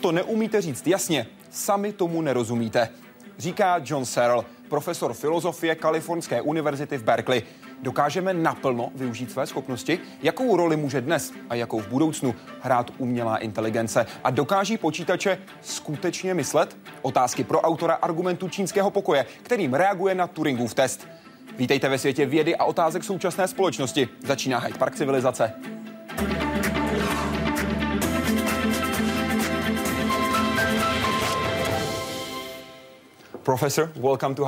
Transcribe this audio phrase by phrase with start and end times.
[0.00, 2.88] To neumíte říct jasně, sami tomu nerozumíte.
[3.38, 7.42] Říká John Searle, profesor filozofie Kalifornské univerzity v Berkeley.
[7.82, 9.98] Dokážeme naplno využít své schopnosti?
[10.22, 14.06] Jakou roli může dnes a jakou v budoucnu hrát umělá inteligence?
[14.24, 16.76] A dokáží počítače skutečně myslet?
[17.02, 21.08] Otázky pro autora argumentu čínského pokoje, kterým reaguje na Turingův test.
[21.58, 24.08] Vítejte ve světě vědy a otázek současné společnosti.
[24.26, 25.52] Začíná Hyde Park civilizace.
[26.16, 26.49] Professor, welcome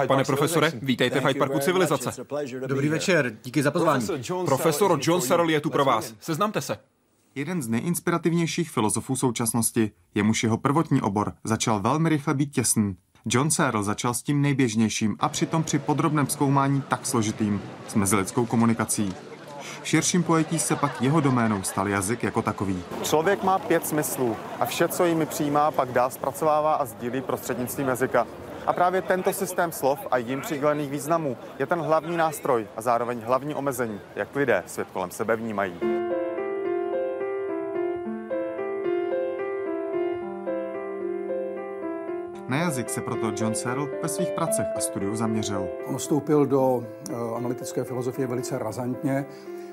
[0.07, 2.25] Pane profesore, vítejte v Hyde Parku civilizace.
[2.67, 4.07] Dobrý večer, díky za pozvání.
[4.45, 6.15] Profesor John Searle je tu pro vás.
[6.21, 6.79] Seznamte se.
[7.35, 12.97] Jeden z nejinspirativnějších filozofů současnosti, jemuž jeho prvotní obor začal velmi rychle být těsný.
[13.27, 18.47] John Searle začal s tím nejběžnějším a přitom při podrobném zkoumání tak složitým, s mezilidskou
[18.47, 19.15] komunikací.
[19.83, 22.83] V širším pojetí se pak jeho doménou stal jazyk jako takový.
[23.03, 27.89] Člověk má pět smyslů a vše, co jimi přijímá, pak dál zpracovává a sdílí prostřednictvím
[27.89, 28.27] jazyka.
[28.67, 33.21] A právě tento systém slov a jim přidělených významů je ten hlavní nástroj a zároveň
[33.21, 35.81] hlavní omezení, jak lidé svět kolem sebe vnímají.
[42.49, 45.69] Na jazyk se proto John Searle ve svých pracech a studiu zaměřil.
[45.87, 49.27] On vstoupil do uh, analytické filozofie velice razantně.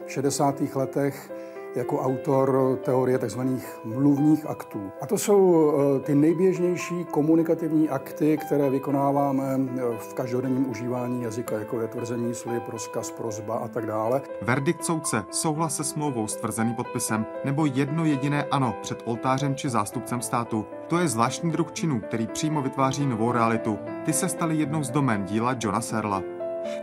[0.06, 0.56] V 60.
[0.76, 1.32] letech
[1.76, 3.40] jako autor teorie tzv.
[3.84, 4.92] mluvních aktů.
[5.02, 11.60] A to jsou eh, ty nejběžnější komunikativní akty, které vykonáváme eh, v každodenním užívání jazyka,
[11.60, 14.22] jako je tvrzení, slib, rozkaz, prozba a tak dále.
[14.42, 19.70] Verdikt soudce, souhlas se smlouvou s tvrzeným podpisem nebo jedno jediné ano před oltářem či
[19.70, 20.66] zástupcem státu.
[20.88, 23.80] To je zvláštní druh činu, který přímo vytváří novou realitu.
[24.06, 26.24] Ty se staly jednou z domén díla Johna Serla.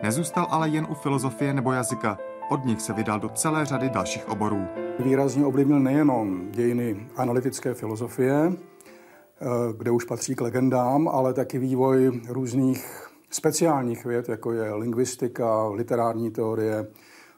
[0.02, 2.18] Nezůstal ale jen u filozofie nebo jazyka.
[2.48, 4.66] Od nich se vydal do celé řady dalších oborů.
[4.98, 9.46] Výrazně ovlivnil nejenom dějiny analytické filozofie, eh,
[9.76, 16.30] kde už patří k legendám, ale taky vývoj různých speciálních věd, jako je lingvistika, literární
[16.30, 16.86] teorie,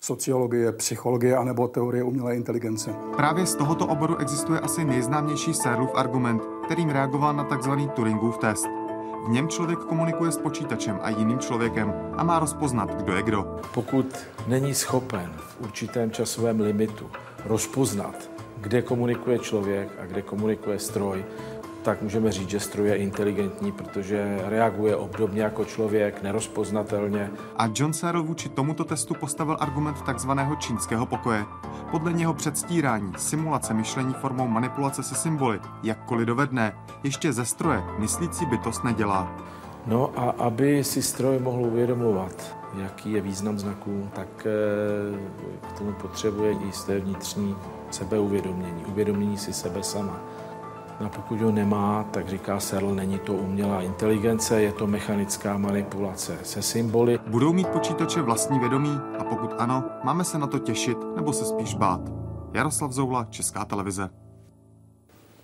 [0.00, 2.94] sociologie, psychologie anebo teorie umělé inteligence.
[3.16, 7.70] Právě z tohoto oboru existuje asi nejznámější Searleův argument, kterým reagoval na tzv.
[7.94, 8.77] Turingův test.
[9.26, 13.56] V něm člověk komunikuje s počítačem a jiným člověkem a má rozpoznat, kdo je kdo.
[13.74, 17.10] Pokud není schopen v určitém časovém limitu
[17.44, 21.24] rozpoznat, kde komunikuje člověk a kde komunikuje stroj,
[21.82, 27.30] tak můžeme říct, že stroj je inteligentní, protože reaguje obdobně jako člověk, nerozpoznatelně.
[27.56, 31.44] A John Searle vůči tomuto testu postavil argument takzvaného čínského pokoje.
[31.90, 36.72] Podle něho předstírání, simulace myšlení formou manipulace se symboly, jakkoliv dovedné,
[37.04, 39.36] ještě ze stroje myslící bytost nedělá.
[39.86, 45.92] No a aby si stroj mohl uvědomovat, jaký je význam znaků, tak eh, k tomu
[45.92, 47.56] potřebuje jisté vnitřní
[47.90, 50.20] sebeuvědomění, uvědomění si sebe sama.
[51.04, 56.38] A pokud ho nemá, tak říká Searle, není to umělá inteligence, je to mechanická manipulace
[56.42, 57.18] se symboly.
[57.26, 61.44] Budou mít počítače vlastní vědomí a pokud ano, máme se na to těšit nebo se
[61.44, 62.00] spíš bát.
[62.54, 64.10] Jaroslav Zoula, Česká televize.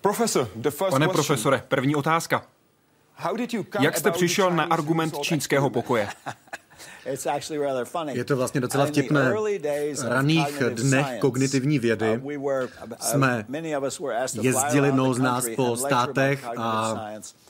[0.00, 1.26] Professor, the first Pane question.
[1.26, 2.42] profesore, první otázka.
[3.81, 6.09] Jak jste přišel na argument čínského pokoje?
[8.12, 9.34] Je to vlastně docela vtipné.
[9.94, 12.22] V raných dnech kognitivní vědy
[13.00, 13.46] jsme
[14.40, 17.00] jezdili mnoho z nás po státech a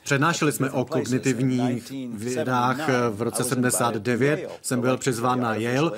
[0.05, 4.51] přednášeli jsme o kognitivních vědách v roce 79.
[4.63, 5.93] Jsem byl přizván na Yale,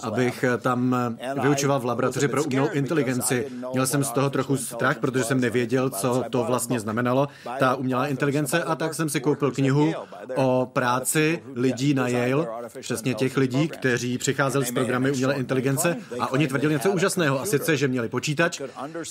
[0.00, 0.96] abych tam
[1.42, 3.46] vyučoval v laboratoři pro umělou inteligenci.
[3.72, 7.28] Měl jsem z toho trochu strach, protože jsem nevěděl, co to vlastně znamenalo,
[7.58, 9.92] ta umělá inteligence, a tak jsem si koupil knihu
[10.34, 12.46] o práci lidí na Yale,
[12.80, 17.46] přesně těch lidí, kteří přicházeli z programy umělé inteligence a oni tvrdili něco úžasného, a
[17.46, 18.60] sice, že měli počítač,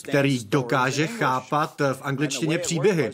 [0.04, 3.12] který dokáže chápat v angličtině příběhy.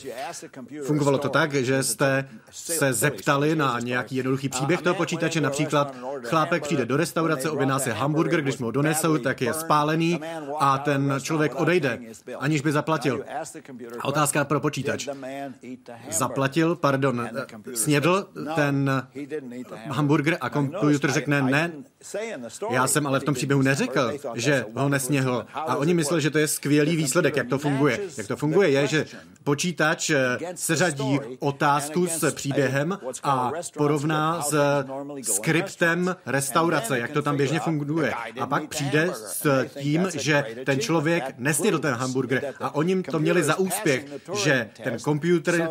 [0.84, 6.64] Fungovalo to tak, že jste se zeptali na nějaký jednoduchý příběh toho počítače, například chlápek
[6.64, 10.22] přijde do restaurace, objedná si hamburger, když mu ho donesou, tak je spálený
[10.60, 12.00] a ten člověk odejde,
[12.40, 13.24] aniž by zaplatil.
[14.00, 15.08] A otázka pro počítač.
[16.10, 17.30] Zaplatil, pardon,
[17.74, 19.08] snědl ten
[19.90, 21.72] hamburger a komputer řekne ne,
[22.72, 25.46] já jsem ale v tom příběhu neřekl, že ho nesněhl.
[25.54, 28.00] A oni mysleli, že to je skvělý výsledek, jak to funguje.
[28.18, 29.06] Jak to funguje je, že
[29.44, 30.12] počítač
[30.56, 34.84] seřadí otázku s příběhem a porovná s
[35.22, 38.14] skriptem restaurace, jak to tam běžně funguje.
[38.40, 42.54] A pak přijde s tím, že ten člověk nesnědl ten hamburger.
[42.60, 44.06] a oni to měli za úspěch,
[44.44, 45.68] že ten počítač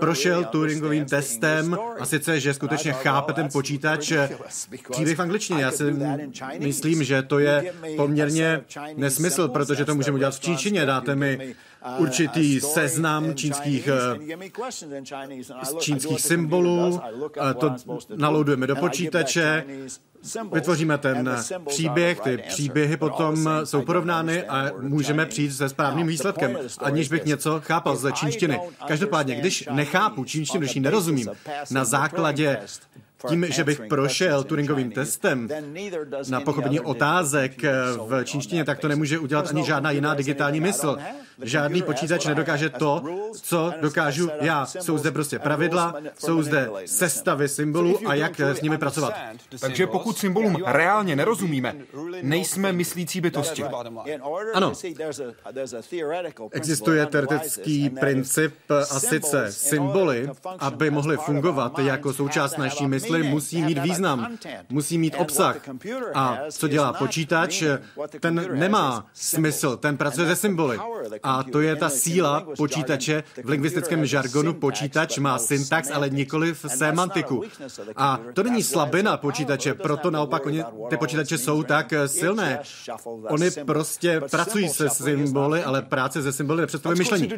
[0.00, 4.12] prošel Turingovým testem a sice, že skutečně chápe ten počítač, počítač
[4.90, 5.62] příběh v angličtině.
[5.62, 5.84] Já si
[6.58, 8.60] myslím, že to je poměrně
[8.96, 10.86] nesmysl, protože to můžeme udělat v čínštině.
[10.86, 11.54] Dáte mi
[11.98, 13.88] určitý seznam čínských,
[15.78, 17.00] čínských symbolů,
[17.58, 17.74] to
[18.16, 19.64] naloudujeme do počítače,
[20.52, 21.36] vytvoříme ten
[21.68, 27.60] příběh, ty příběhy potom jsou porovnány a můžeme přijít se správným výsledkem, aniž bych něco
[27.64, 28.60] chápal ze čínštiny.
[28.88, 31.30] Každopádně, když nechápu čínštinu, když ji nerozumím,
[31.70, 32.58] na základě
[33.28, 35.48] tím, že bych prošel Turingovým testem
[36.30, 37.62] na pochopení otázek
[38.08, 40.96] v čínštině, tak to nemůže udělat ani žádná jiná digitální mysl.
[41.42, 43.02] Žádný počítač nedokáže to,
[43.42, 44.66] co dokážu já.
[44.66, 49.14] Jsou zde prostě pravidla, jsou zde sestavy symbolů a jak s nimi pracovat.
[49.60, 51.74] Takže pokud symbolům reálně nerozumíme,
[52.22, 53.64] nejsme myslící bytosti.
[54.54, 54.72] Ano.
[56.50, 63.78] Existuje teoretický princip a sice symboly, aby mohly fungovat jako součást naší mysli, musí mít
[63.78, 64.36] význam,
[64.68, 65.56] musí mít obsah.
[66.14, 67.62] A co dělá počítač,
[68.20, 70.78] ten nemá smysl, ten pracuje se symboly.
[71.24, 73.24] A to je ta síla počítače.
[73.44, 77.42] V lingvistickém žargonu počítač má syntax, ale nikoli v semantiku.
[77.96, 82.60] A to není slabina počítače, proto naopak oni, ty počítače jsou tak silné.
[83.28, 87.28] Oni prostě pracují se symboly, ale práce se symboly nepředstavuje myšlení.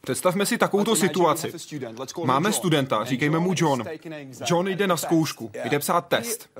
[0.00, 1.52] Představme si takovouto situaci.
[2.24, 3.84] Máme studenta, říkejme mu John.
[4.46, 6.50] John jde na zkoušku, jde psát test.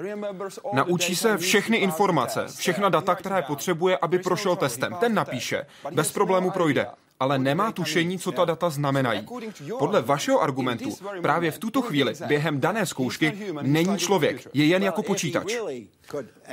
[0.73, 4.97] Naučí se všechny informace, všechna data, které potřebuje, aby prošel testem.
[5.01, 5.67] Ten napíše.
[5.91, 6.87] Bez problému projde
[7.21, 9.27] ale nemá tušení, co ta data znamenají.
[9.79, 15.03] Podle vašeho argumentu právě v tuto chvíli během dané zkoušky není člověk, je jen jako
[15.03, 15.57] počítač.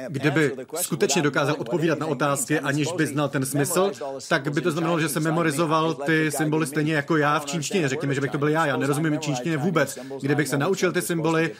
[0.07, 3.91] Kdyby skutečně dokázal odpovídat na otázky, aniž by znal ten smysl,
[4.27, 7.89] tak by to znamenalo, že se memorizoval ty symboly stejně jako já v čínštině.
[7.89, 8.65] Řekněme, že bych to byl já.
[8.65, 9.99] Já nerozumím čínštině vůbec.
[10.21, 11.51] Kdybych se naučil ty symboly,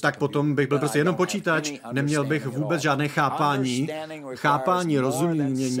[0.00, 3.88] tak potom bych byl prostě jenom počítač, neměl bych vůbec žádné chápání.
[4.34, 5.78] Chápání, rozumění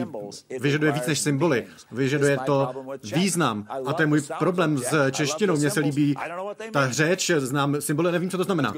[0.60, 1.66] vyžaduje víc než symboly.
[1.92, 2.84] Vyžaduje to
[3.14, 3.66] význam.
[3.86, 5.56] A to je můj problém s češtinou.
[5.56, 6.14] Mně se líbí
[6.72, 8.74] ta řeč, znám symboly, nevím, co to znamená.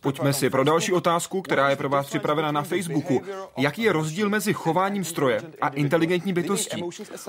[0.00, 3.20] Pojďme si pro další otázku, která je pro vás připravena na Facebooku.
[3.58, 6.84] Jaký je rozdíl mezi chováním stroje a inteligentní bytostí?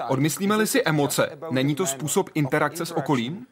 [0.09, 3.45] Odmyslíme-li si emoce, není to způsob interakce s okolím?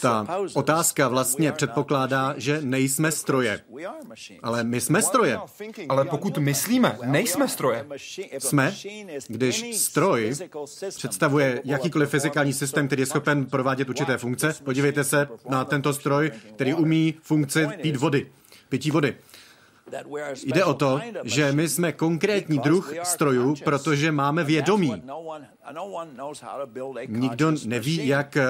[0.00, 3.60] Ta otázka vlastně předpokládá, že nejsme stroje.
[4.42, 5.38] Ale my jsme stroje.
[5.88, 7.86] Ale pokud myslíme, nejsme stroje.
[8.38, 8.74] Jsme,
[9.28, 10.34] když stroj
[10.96, 14.54] představuje jakýkoliv fyzikální systém, který je schopen provádět určité funkce.
[14.64, 18.32] Podívejte se na tento stroj, který umí funkci pít vody,
[18.68, 19.16] pití vody.
[20.44, 25.02] Jde o to, že my jsme konkrétní druh strojů, protože máme vědomí.
[27.08, 28.44] Nikdo neví, jak eh,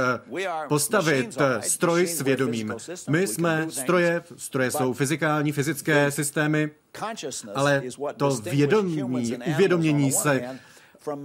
[0.69, 2.75] postavit eh, stroj s vědomím.
[3.11, 6.71] My jsme stroje, stroje jsou fyzikální, fyzické systémy,
[7.55, 7.83] ale
[8.17, 9.03] to vědomí,
[9.47, 10.59] uvědomění se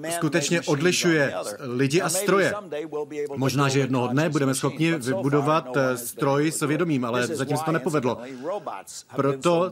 [0.10, 2.54] skutečně odlišuje lidi a stroje.
[3.36, 7.72] Možná, že jednoho dne budeme schopni vybudovat eh, stroj s vědomím, ale zatím se to
[7.72, 8.18] nepovedlo.
[9.16, 9.72] Proto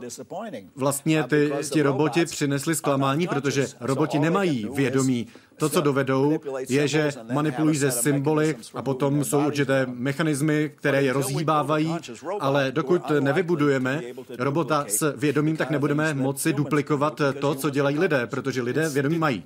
[0.76, 5.26] vlastně ty, ty roboti přinesli zklamání, protože roboti nemají vědomí.
[5.62, 11.12] To, co dovedou, je, že manipulují ze symboly a potom jsou určité mechanismy, které je
[11.12, 11.96] rozhýbávají,
[12.40, 14.02] ale dokud nevybudujeme
[14.38, 19.44] robota s vědomím, tak nebudeme moci duplikovat to, co dělají lidé, protože lidé vědomí mají.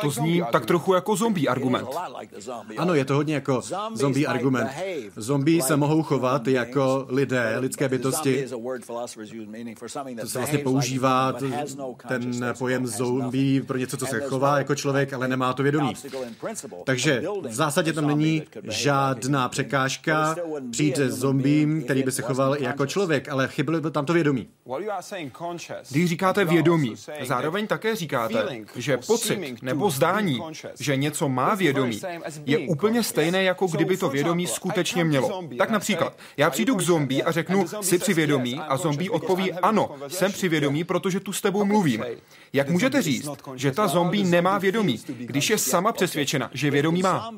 [0.00, 1.88] To zní tak trochu jako zombie argument.
[2.76, 3.60] Ano, je to hodně jako
[3.94, 4.70] zombie argument.
[5.16, 8.46] Zombie se mohou chovat jako lidé, lidské bytosti.
[10.20, 11.34] To se vlastně používá
[12.08, 15.94] ten pojem zombie pro něco, co se chová jako člověk člověk, ale nemá to vědomí.
[16.84, 20.36] Takže v zásadě tam není žádná překážka
[20.70, 24.48] přijít se zombím, který by se choval jako člověk, ale chybilo by tam to vědomí.
[25.90, 30.40] Když říkáte vědomí, zároveň také říkáte, že pocit nebo zdání,
[30.78, 32.00] že něco má vědomí,
[32.46, 35.42] je úplně stejné, jako kdyby to vědomí skutečně mělo.
[35.58, 39.90] Tak například, já přijdu k zombí a řeknu, jsi při vědomí a zombí odpoví, ano,
[40.08, 42.04] jsem při vědomí, protože tu s tebou mluvím.
[42.54, 47.30] Jak můžete říct, že ta zombie nemá vědomí, když je sama přesvědčena, že vědomí má?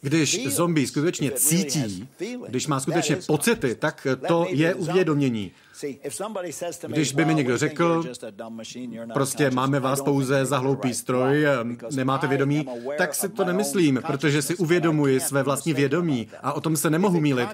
[0.00, 2.08] Když zombie skutečně cítí,
[2.48, 5.52] když má skutečně pocity, tak to je uvědomění.
[6.86, 8.04] Když by mi někdo řekl,
[9.12, 11.46] prostě máme vás pouze za hloupý stroj,
[11.94, 12.66] nemáte vědomí,
[12.98, 17.20] tak si to nemyslím, protože si uvědomuji své vlastní vědomí a o tom se nemohu
[17.20, 17.48] mílit.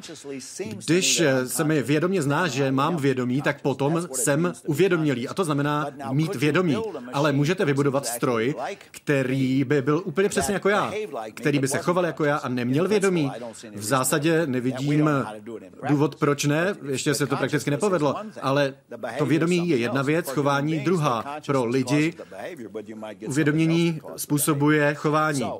[0.86, 5.28] Když se mi vědomě zná, že mám vědomí, tak potom jsem uvědomělý.
[5.28, 6.76] A to znamená mít vědomí.
[7.12, 8.54] Ale můžete vybudovat stroj,
[8.90, 10.92] který by byl úplně přesně jako já,
[11.34, 13.30] který by se choval jako já a neměl vědomí.
[13.74, 15.10] V zásadě nevidím
[15.88, 18.09] důvod, proč ne, ještě se to prakticky nepovedlo,
[18.42, 18.74] ale
[19.18, 21.36] to vědomí je jedna věc, chování druhá.
[21.46, 22.14] Pro lidi
[23.26, 25.50] uvědomění způsobuje chování.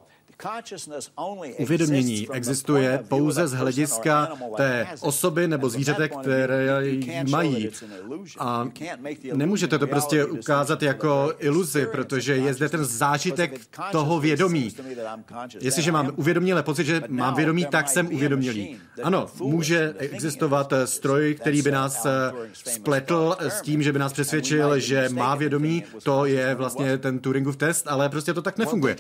[1.59, 6.83] Uvědomění existuje pouze z hlediska té osoby nebo zvířete, které
[7.31, 7.71] mají.
[8.39, 8.69] A
[9.35, 13.61] nemůžete to prostě ukázat jako iluzi, protože je zde ten zážitek
[13.93, 14.75] toho vědomí.
[15.61, 18.77] Jestliže mám uvědomělé pocit, že mám vědomí, tak jsem uvědomělý.
[19.03, 24.79] Ano, může existovat stroj, který by nás eh, spletl s tím, že by nás přesvědčil,
[24.79, 28.97] že má vědomí, to je vlastně ten Turingův test, ale prostě to tak nefunguje.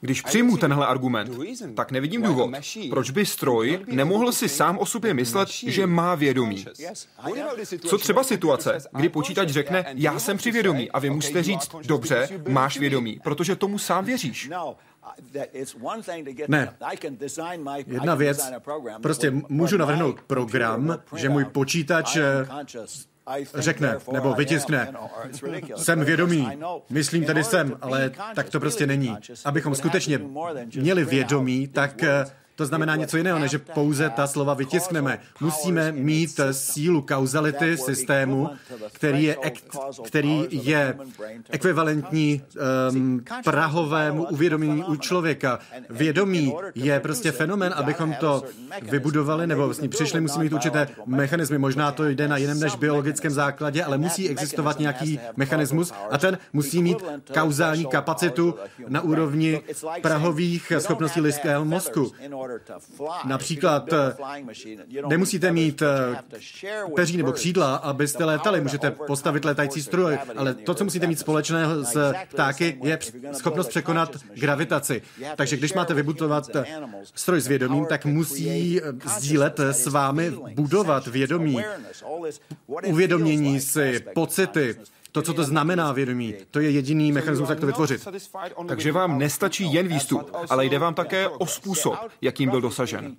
[0.00, 1.30] Když přijmu tenhle argument,
[1.74, 2.50] tak nevidím důvod,
[2.90, 6.64] proč by stroj nemohl si sám o sobě myslet, že má vědomí.
[7.86, 12.28] Co třeba situace, kdy počítač řekne, já jsem při vědomí a vy musíte říct, dobře,
[12.48, 14.50] máš vědomí, protože tomu sám věříš.
[16.48, 16.74] Ne.
[17.86, 18.50] Jedna věc,
[19.02, 22.18] prostě můžu navrhnout program, že můj počítač
[23.54, 24.92] řekne nebo vytiskne,
[25.76, 26.48] jsem vědomý,
[26.90, 29.16] myslím tedy jsem, ale tak to prostě není.
[29.44, 30.20] Abychom skutečně
[30.76, 32.04] měli vědomí, tak
[32.60, 35.18] to znamená něco jiného, než pouze ta slova vytiskneme.
[35.40, 38.50] Musíme mít sílu kauzality systému,
[38.92, 39.54] který je, ek,
[40.06, 40.96] který je
[41.50, 42.42] ekvivalentní
[42.92, 45.58] um, prahovému uvědomění u člověka.
[45.90, 48.44] Vědomí je prostě fenomen, abychom to
[48.82, 51.58] vybudovali nebo vlastně přišli, musíme mít určité mechanismy.
[51.58, 56.38] Možná to jde na jiném než biologickém základě, ale musí existovat nějaký mechanismus a ten
[56.52, 56.98] musí mít
[57.34, 58.54] kauzální kapacitu
[58.88, 59.60] na úrovni
[60.02, 62.12] prahových schopností lidského mozku.
[63.24, 64.14] Například eh,
[65.08, 66.16] nemusíte mít eh,
[66.96, 68.60] peří nebo křídla, abyste létali.
[68.60, 72.98] Můžete postavit létající stroj, ale to, co musíte mít společného s ptáky, je
[73.32, 75.02] schopnost překonat gravitaci.
[75.36, 76.64] Takže když máte vybudovat eh,
[77.14, 78.80] stroj s vědomím, tak musí
[79.16, 81.64] sdílet s vámi budovat vědomí,
[82.86, 84.76] uvědomění si, pocity,
[85.12, 88.08] to, co to znamená vědomí, to je jediný mechanismus, jak to vytvořit.
[88.68, 93.16] Takže vám nestačí jen výstup, ale jde vám také o způsob, jakým byl dosažen.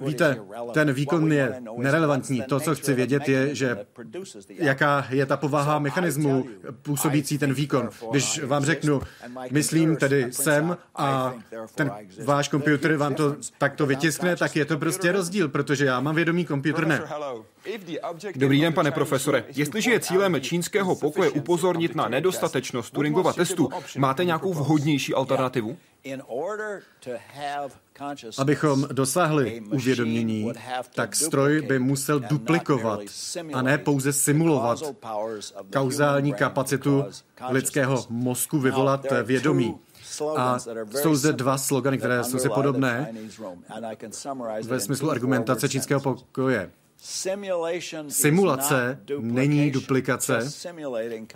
[0.00, 0.40] Víte,
[0.72, 2.42] ten výkon je nerelevantní.
[2.42, 3.86] To, co chci vědět, je, že
[4.48, 6.46] jaká je ta povaha mechanismu
[6.82, 7.88] působící ten výkon.
[8.10, 9.00] Když vám řeknu,
[9.50, 11.34] myslím tedy sem a
[11.74, 11.90] ten
[12.24, 16.44] váš počítač vám to takto vytiskne, tak je to prostě rozdíl, protože já mám vědomí,
[16.44, 17.02] počítač ne.
[18.36, 19.44] Dobrý den, pane profesore.
[19.48, 25.76] Jestliže je cílem čínského pokoje upozornit na nedostatečnost Turingova testu, máte nějakou vhodnější alternativu?
[28.38, 30.52] Abychom dosáhli uvědomění,
[30.94, 33.00] tak stroj by musel duplikovat
[33.52, 34.78] a ne pouze simulovat
[35.72, 37.04] kauzální kapacitu
[37.48, 39.78] lidského mozku vyvolat vědomí.
[40.36, 40.58] A
[41.00, 43.14] jsou zde dva slogany, které jsou si podobné
[44.62, 46.70] ve smyslu argumentace čínského pokoje.
[48.08, 50.50] Simulace není duplikace.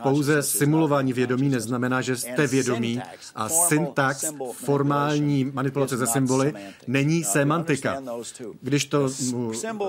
[0.02, 3.00] Pouze simulování vědomí neznamená, že jste vědomí
[3.34, 6.52] a syntax, formální manipulace ze symboly,
[6.86, 8.02] není semantika.
[8.60, 9.08] Když to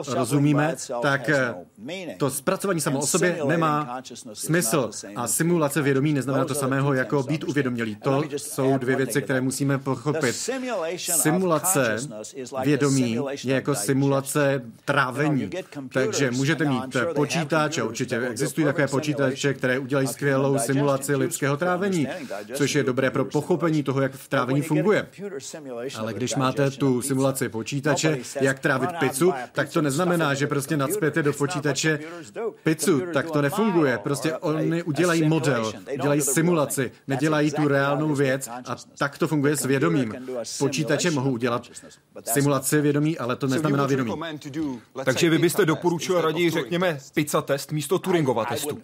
[0.08, 1.29] rozumíme, tak
[2.17, 4.01] to zpracování samo o sobě nemá
[4.34, 4.89] smysl.
[5.15, 7.96] A simulace vědomí neznamená to samého jako být uvědomělý.
[7.96, 10.36] To jsou dvě věci, které musíme pochopit.
[10.98, 11.98] Simulace
[12.63, 15.50] vědomí je jako simulace trávení.
[15.93, 22.07] Takže můžete mít počítač, a určitě existují takové počítače, které udělají skvělou simulaci lidského trávení,
[22.53, 25.07] což je dobré pro pochopení toho, jak v trávení funguje.
[25.98, 31.24] Ale když máte tu simulaci počítače, jak trávit pizzu, tak to neznamená, že prostě nadspěte
[31.24, 32.00] do počítače
[32.63, 33.98] pizzu, tak to nefunguje.
[33.98, 39.65] Prostě oni udělají model, udělají simulaci, nedělají tu reálnou věc a tak to funguje s
[39.65, 40.15] vědomím.
[40.60, 41.67] Počítače mohou udělat
[42.34, 44.13] simulaci vědomí, ale to neznamená vědomí.
[45.05, 48.81] Takže vy byste byste doporučil raději, řekněme, pizza test místo Turingova testu?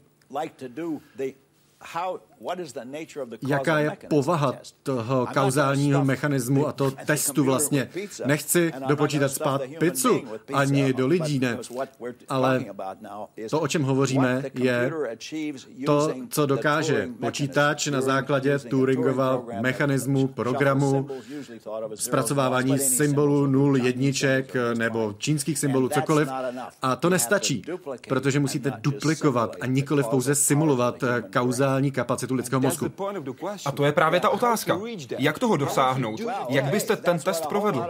[3.48, 7.90] Jaká je povaha toho kauzálního mechanismu a toho testu vlastně.
[8.26, 10.22] Nechci dopočítat spát pizzu
[10.54, 11.58] ani do lidí, ne.
[12.30, 12.66] Ale
[13.50, 14.92] to, o čem hovoříme, je
[15.86, 21.10] to, co dokáže počítač na základě Turingova mechanismu, programu,
[21.96, 26.30] zpracovávání symbolů, nul, jedniček nebo čínských symbolů, cokoliv.
[26.82, 27.64] A to nestačí,
[28.10, 32.92] protože musíte duplikovat a nikoliv pouze simulovat kauzální kapacitu lidského mozku.
[33.66, 34.80] A to je právě ta otázka.
[35.18, 36.22] Jak toho dosáhnout?
[36.50, 37.88] Jak byste ten test provedl?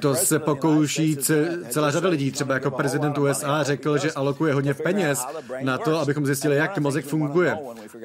[0.00, 1.16] To se pokouší
[1.68, 2.32] celá řada lidí.
[2.32, 5.26] Třeba jako prezident USA řekl, že alokuje hodně peněz
[5.60, 7.58] na to, abychom zjistili, jak mozek funguje.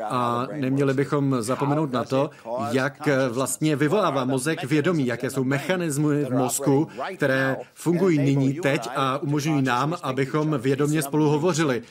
[0.04, 2.30] A neměli bychom zapomenout na to,
[2.72, 9.18] jak vlastně vyvolává mozek vědomí, jaké jsou mechanismy v mozku, které fungují nyní, teď a
[9.18, 11.84] umožňují nám, abychom vědomě spolu hovořili.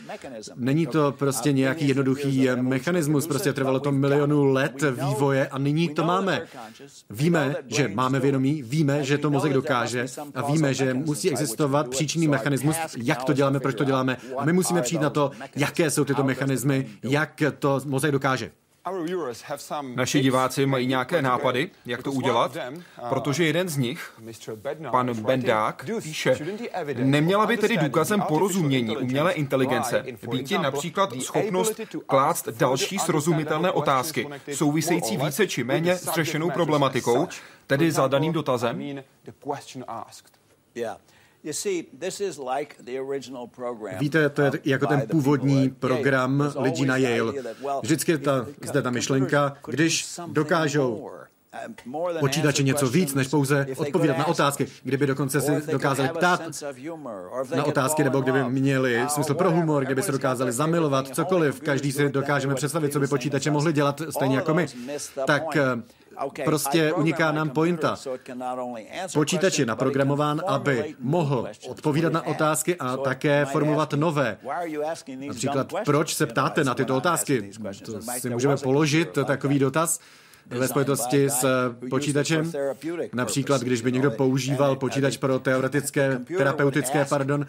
[0.54, 6.04] Není to prostě nějaký jednoduchý mechanismus, prostě trvalo to milionů let vývoje a nyní to
[6.04, 6.42] máme.
[7.10, 12.28] Víme, že máme vědomí, víme, že to mozek dokáže a víme, že musí existovat příčinný
[12.28, 16.04] mechanismus, jak to děláme, proč to děláme a my musíme přijít na to, jaké jsou
[16.04, 18.50] tyto mechanismy, jak to mozek dokáže.
[19.94, 22.56] Naši diváci mají nějaké nápady, jak to udělat,
[23.08, 24.12] protože jeden z nich,
[24.90, 26.38] pan Bendák, píše,
[26.94, 35.16] neměla by tedy důkazem porozumění umělé inteligence být například schopnost klást další srozumitelné otázky, související
[35.16, 37.28] více či méně s řešenou problematikou,
[37.66, 39.02] tedy za daným dotazem?
[43.98, 47.32] Víte, to je jako ten původní program lidí na Yale.
[47.82, 51.10] Vždycky ta, zde ta myšlenka, když dokážou
[52.20, 56.40] počítače něco víc, než pouze odpovídat na otázky, kdyby dokonce si dokázali ptát
[57.54, 62.08] na otázky, nebo kdyby měli smysl pro humor, kdyby se dokázali zamilovat, cokoliv, každý si
[62.08, 64.66] dokážeme představit, co by počítače mohli dělat, stejně jako my,
[65.26, 65.42] tak
[66.44, 67.96] Prostě uniká nám pointa.
[69.14, 74.38] Počítač je naprogramován, aby mohl odpovídat na otázky a také formulovat nové.
[75.26, 77.50] Například, proč se ptáte na tyto otázky?
[77.84, 80.00] To si můžeme položit takový dotaz
[80.50, 81.46] ve spojitosti s
[81.90, 82.52] počítačem.
[83.12, 87.46] Například, když by někdo používal počítač pro teoretické, terapeutické, pardon,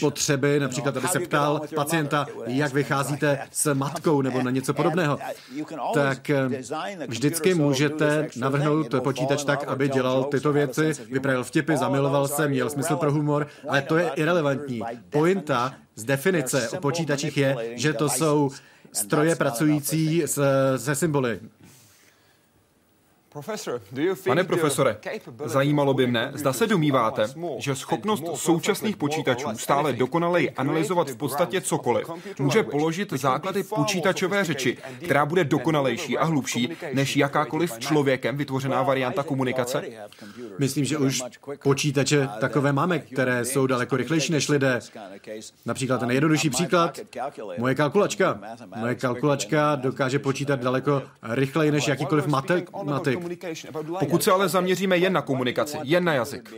[0.00, 5.18] potřeby, například, aby se ptal pacienta, jak vycházíte s matkou nebo na něco podobného,
[5.94, 6.30] tak
[7.06, 12.96] vždycky můžete navrhnout počítač tak, aby dělal tyto věci, vypravil vtipy, zamiloval se, měl smysl
[12.96, 14.82] pro humor, ale to je irrelevantní.
[15.10, 18.50] Pointa z definice o počítačích je, že to jsou
[18.92, 20.22] stroje pracující
[20.76, 21.40] se symboly.
[24.26, 24.96] Pane profesore,
[25.44, 27.26] zajímalo by mne, zda se domýváte,
[27.58, 34.76] že schopnost současných počítačů stále dokonaleji analyzovat v podstatě cokoliv může položit základy počítačové řeči,
[35.04, 39.82] která bude dokonalejší a hlubší než jakákoliv člověkem vytvořená varianta komunikace?
[40.58, 41.22] Myslím, že už
[41.62, 44.80] počítače takové máme, které jsou daleko rychlejší než lidé.
[45.66, 47.00] Například ten nejjednodušší příklad,
[47.58, 48.40] moje kalkulačka.
[48.76, 53.25] Moje kalkulačka dokáže počítat daleko rychleji než jakýkoliv matematik.
[53.98, 56.54] Pokud se ale zaměříme jen na komunikaci, jen na jazyk.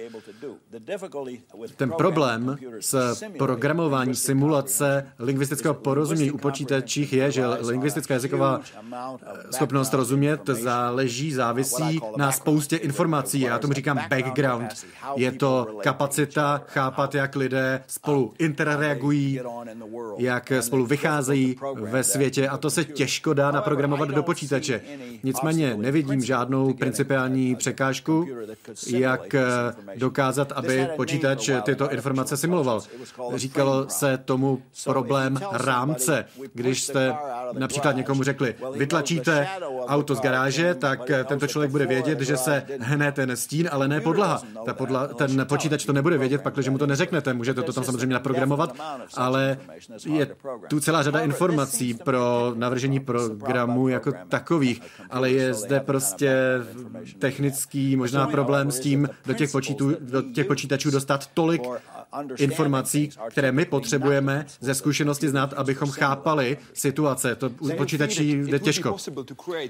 [1.76, 8.60] Ten problém s programování simulace lingvistického porozumění u počítačích je, že lingvistická jazyková
[9.50, 13.40] schopnost rozumět záleží, závisí na spoustě informací.
[13.40, 14.86] Já tomu říkám background.
[15.16, 19.40] Je to kapacita chápat, jak lidé spolu interreagují,
[20.18, 24.80] jak spolu vycházejí ve světě a to se těžko dá naprogramovat do počítače.
[25.22, 28.26] Nicméně nevidím žádnou žádnou principiální překážku,
[28.90, 29.42] jak eh,
[29.96, 32.82] dokázat, aby počítač tyto informace simuloval.
[33.34, 36.24] Říkalo se tomu problém rámce.
[36.54, 37.14] Když jste
[37.52, 39.48] například někomu řekli, vytlačíte
[39.86, 43.88] auto z garáže, tak eh, tento člověk bude vědět, že se hne ten stín, ale
[43.88, 44.42] ne podlaha.
[44.64, 47.34] Ta podla, ten počítač to nebude vědět, pak, když mu to neřeknete.
[47.34, 48.76] Můžete to tam samozřejmě naprogramovat,
[49.16, 49.58] ale
[50.06, 50.26] je
[50.68, 56.47] tu celá řada informací pro navržení programů jako takových, ale je zde prostě
[57.18, 61.62] technický možná problém s tím do těch, počítů, do těch počítačů dostat tolik
[62.38, 67.34] informací, které my potřebujeme ze zkušenosti znát, abychom chápali situace.
[67.34, 68.96] To u počítačí jde těžko.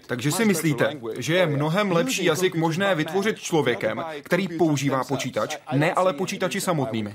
[0.07, 5.93] Takže si myslíte, že je mnohem lepší jazyk možné vytvořit člověkem, který používá počítač, ne
[5.95, 7.15] ale počítači samotnými?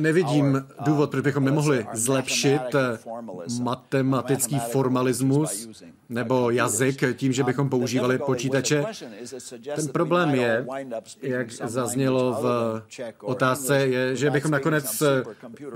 [0.00, 2.62] Nevidím důvod, proč bychom nemohli zlepšit
[3.60, 5.68] matematický formalismus
[6.08, 8.84] nebo jazyk tím, že bychom používali počítače.
[9.74, 10.66] Ten problém je,
[11.22, 12.82] jak zaznělo v
[13.22, 15.02] otázce, je, že bychom nakonec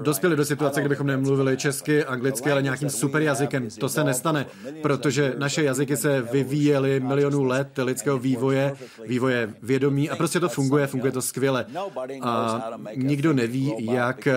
[0.03, 3.69] dospěli do situace, kde bychom nemluvili česky, anglicky, ale nějakým super jazykem.
[3.81, 4.47] To se nestane,
[4.83, 8.73] protože naše jazyky se vyvíjely milionů let lidského vývoje,
[9.07, 11.67] vývoje vědomí a prostě to funguje, funguje to skvěle.
[12.23, 12.65] A
[12.97, 14.29] nikdo neví, jak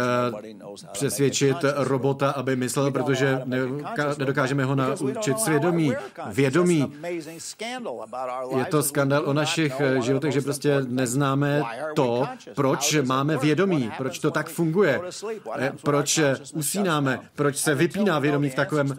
[0.92, 3.42] přesvědčit robota, aby myslel, protože
[4.18, 5.94] nedokážeme ho naučit svědomí,
[6.34, 6.94] vědomí.
[8.58, 11.64] Je to skandal o našich životech, že prostě neznáme
[11.96, 15.02] to, proč máme vědomí, proč to tak funguje,
[15.84, 16.20] proč
[16.54, 18.98] usínáme, proč se vypíná vědomí v takovém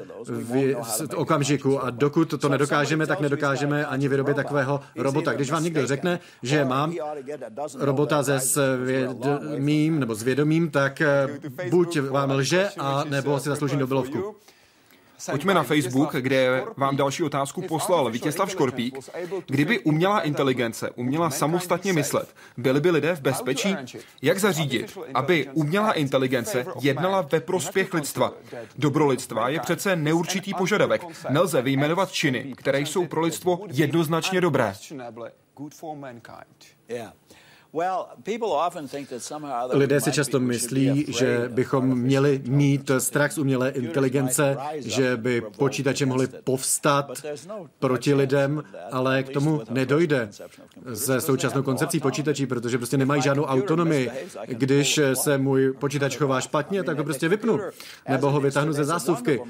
[1.14, 5.32] okamžiku a dokud to nedokážeme, tak nedokážeme ani vyrobit takového robota.
[5.32, 6.94] Když vám někdo řekne, že mám
[7.78, 11.02] robota se svědomím nebo s vědomím, tak
[11.70, 14.36] buď vám lže, a nebo si zaslouží Nobelovku.
[15.30, 18.98] Pojďme na Facebook, kde vám další otázku poslal Vítězslav Škorpík.
[19.46, 23.76] Kdyby umělá inteligence uměla samostatně myslet, byli by lidé v bezpečí?
[24.22, 28.32] Jak zařídit, aby umělá inteligence jednala ve prospěch lidstva?
[28.76, 31.02] Dobro lidstva je přece neurčitý požadavek.
[31.30, 34.74] Nelze vyjmenovat činy, které jsou pro lidstvo jednoznačně dobré.
[39.72, 46.06] Lidé si často myslí, že bychom měli mít strach z umělé inteligence, že by počítače
[46.06, 47.10] mohli povstat
[47.48, 50.28] no proti lidem, ale k tomu nedojde
[50.94, 54.10] se současnou koncepcí počítačí, protože prostě nemají žádnou autonomii.
[54.46, 57.60] Když se můj počítač chová špatně, tak ho prostě vypnu,
[58.08, 59.40] nebo ho vytáhnu ze zásuvky.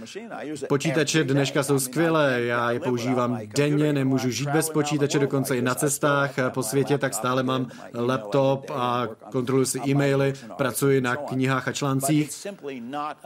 [0.68, 5.74] Počítače dneška jsou skvělé, já je používám denně, nemůžu žít bez počítače, dokonce i na
[5.74, 7.66] cestách po světě, tak stále mám
[8.12, 12.31] laptop a kontroluji si e-maily, pracuji na knihách a článcích,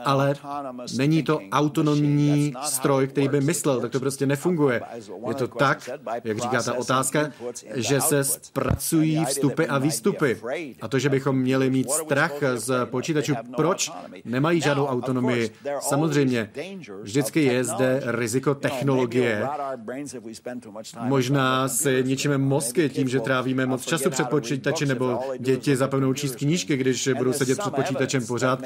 [0.05, 0.35] ale
[0.97, 4.81] není to autonomní stroj, který by myslel, tak to prostě nefunguje.
[5.27, 5.89] Je to tak,
[6.23, 7.31] jak říká ta otázka,
[7.73, 10.37] že se zpracují vstupy a výstupy.
[10.81, 13.91] A to, že bychom měli mít strach z počítačů, proč
[14.25, 15.49] nemají žádnou autonomii?
[15.79, 16.49] Samozřejmě,
[17.01, 19.47] vždycky je zde riziko technologie.
[20.99, 26.13] Možná si ničíme mozky tím, že trávíme moc času před počítačem, počítači nebo děti zapomnou
[26.13, 28.63] číst knížky, když budou sedět před počítačem pořád.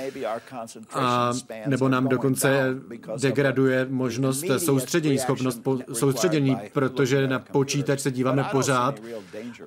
[0.94, 1.32] A,
[1.68, 2.76] nebo nám dokonce
[3.22, 9.02] degraduje možnost soustředění, schopnost po, soustředění, protože na počítač se díváme pořád,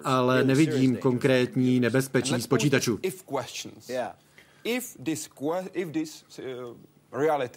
[0.05, 2.99] ale nevidím konkrétní nebezpečí z počítačů.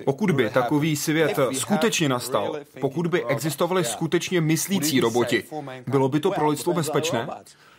[0.06, 5.43] Pokud by takový svět skutečně nastal, pokud by existovali skutečně myslící roboti,
[5.88, 7.28] bylo by to pro lidstvo bezpečné?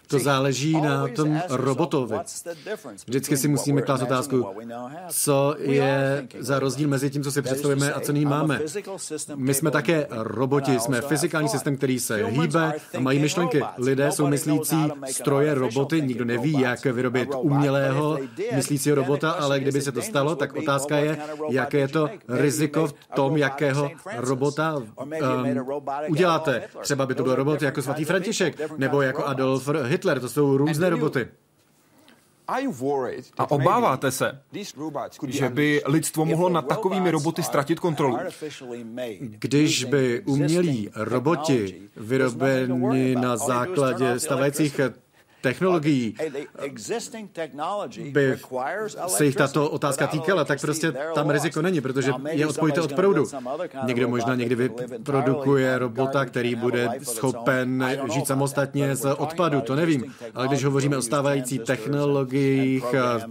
[0.09, 2.17] To záleží na tom robotovi.
[3.07, 4.47] Vždycky si musíme klást otázku,
[5.09, 8.61] co je za rozdíl mezi tím, co si představujeme a co nyní máme.
[9.35, 13.63] My jsme také roboti, jsme fyzikální systém, který se hýbe a mají myšlenky.
[13.79, 14.77] Lidé jsou myslící
[15.11, 18.19] stroje, roboty, nikdo neví, jak vyrobit umělého
[18.55, 21.19] myslícího robota, ale kdyby se to stalo, tak otázka je,
[21.51, 24.87] jaké je to riziko v tom, jakého robota um,
[26.09, 26.63] uděláte.
[26.81, 30.57] Třeba by to byl robot jako svatý František, nebo jako Adolf Hitler Hitler, to jsou
[30.57, 31.29] různé roboty.
[33.39, 34.43] A obáváte se,
[35.29, 38.19] že by lidstvo mohlo nad takovými roboty ztratit kontrolu?
[39.19, 44.81] Když by umělí roboti vyrobeni na základě stávajících
[45.41, 46.15] technologií
[48.13, 48.39] by
[49.07, 53.25] se jich tato otázka týkala, tak prostě tam riziko není, protože je odpojíte od proudu.
[53.85, 60.15] Někdo možná někdy vyprodukuje robota, který bude schopen žít samostatně z odpadu, to nevím.
[60.35, 62.85] Ale když hovoříme o stávající technologiích,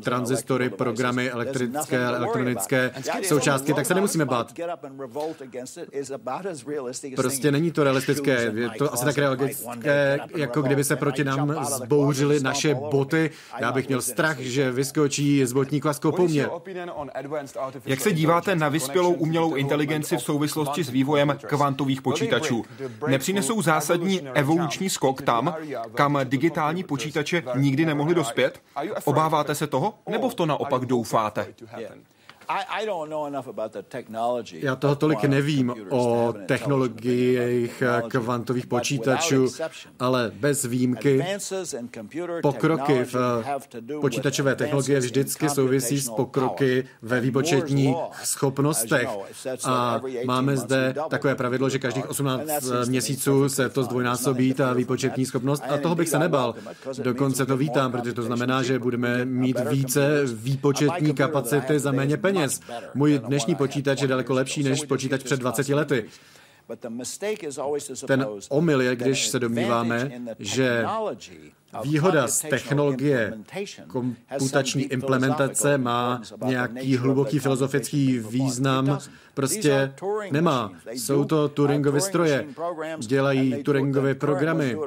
[0.03, 2.91] transistory, programy, elektrické, elektronické
[3.23, 4.53] součástky, tak se nemusíme bát.
[7.15, 8.51] Prostě není to realistické.
[8.55, 13.29] Je to asi tak realistické, jako kdyby se proti nám zbou bouřili naše boty.
[13.59, 16.47] Já bych měl strach, že vyskočí z botníku a skopou mě.
[17.85, 22.65] Jak se díváte na vyspělou umělou inteligenci v souvislosti s vývojem kvantových počítačů?
[23.07, 25.55] Nepřinesou zásadní evoluční skok tam,
[25.95, 28.61] kam digitální počítače nikdy nemohli dospět?
[29.03, 31.47] Obáváte se toho, nebo v to naopak doufáte?
[34.51, 39.47] Já toho tolik nevím o technologiích kvantových počítačů,
[39.99, 41.25] ale bez výjimky
[42.41, 43.43] pokroky v
[44.01, 49.09] počítačové technologie vždycky souvisí s pokroky ve výpočetních schopnostech.
[49.65, 52.49] A máme zde takové pravidlo, že každých 18
[52.87, 55.63] měsíců se to zdvojnásobí, ta výpočetní schopnost.
[55.69, 56.55] A toho bych se nebal.
[57.01, 62.36] Dokonce to vítám, protože to znamená, že budeme mít více výpočetní kapacity za méně peněz
[62.37, 62.59] peněz.
[62.93, 66.05] Můj dnešní počítač je daleko lepší než počítač před 20 lety.
[68.07, 70.85] Ten omyl je, když se domníváme, že
[71.83, 73.33] Výhoda z technologie
[73.87, 78.99] komputační implementace má nějaký hluboký filozofický význam,
[79.33, 79.93] prostě
[80.31, 80.71] nemá.
[80.91, 82.45] Jsou to Turingovy stroje,
[82.99, 84.77] dělají Turingové programy.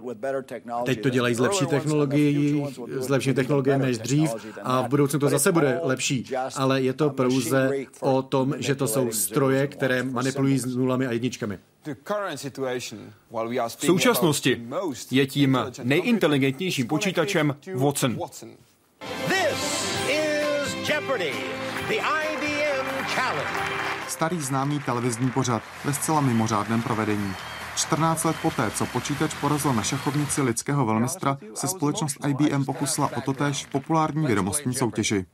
[0.85, 4.31] Teď to dělají z lepší technologií, s lepší technologiemi než dřív
[4.63, 6.25] a v budoucnu to zase bude lepší.
[6.57, 11.13] Ale je to pouze o tom, že to jsou stroje, které manipulují s nulami a
[11.13, 11.59] jedničkami.
[13.69, 14.63] V současnosti
[15.11, 18.19] je tím nejinteligentnějším počítačem Watson.
[24.09, 27.35] Starý známý televizní pořad ve zcela mimořádném provedení.
[27.77, 33.21] 14 let poté, co počítač porazil na šachovnici lidského velmistra, se společnost IBM pokusila o
[33.21, 35.27] totéž v populární vědomostní soutěži.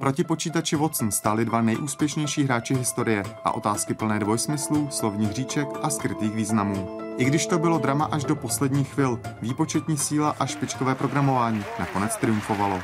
[0.00, 5.90] Proti počítači Watson stáli dva nejúspěšnější hráči historie a otázky plné dvojsmyslů, slovních říček a
[5.90, 7.00] skrytých významů.
[7.16, 12.16] I když to bylo drama až do posledních chvil, výpočetní síla a špičkové programování nakonec
[12.16, 12.80] triumfovalo.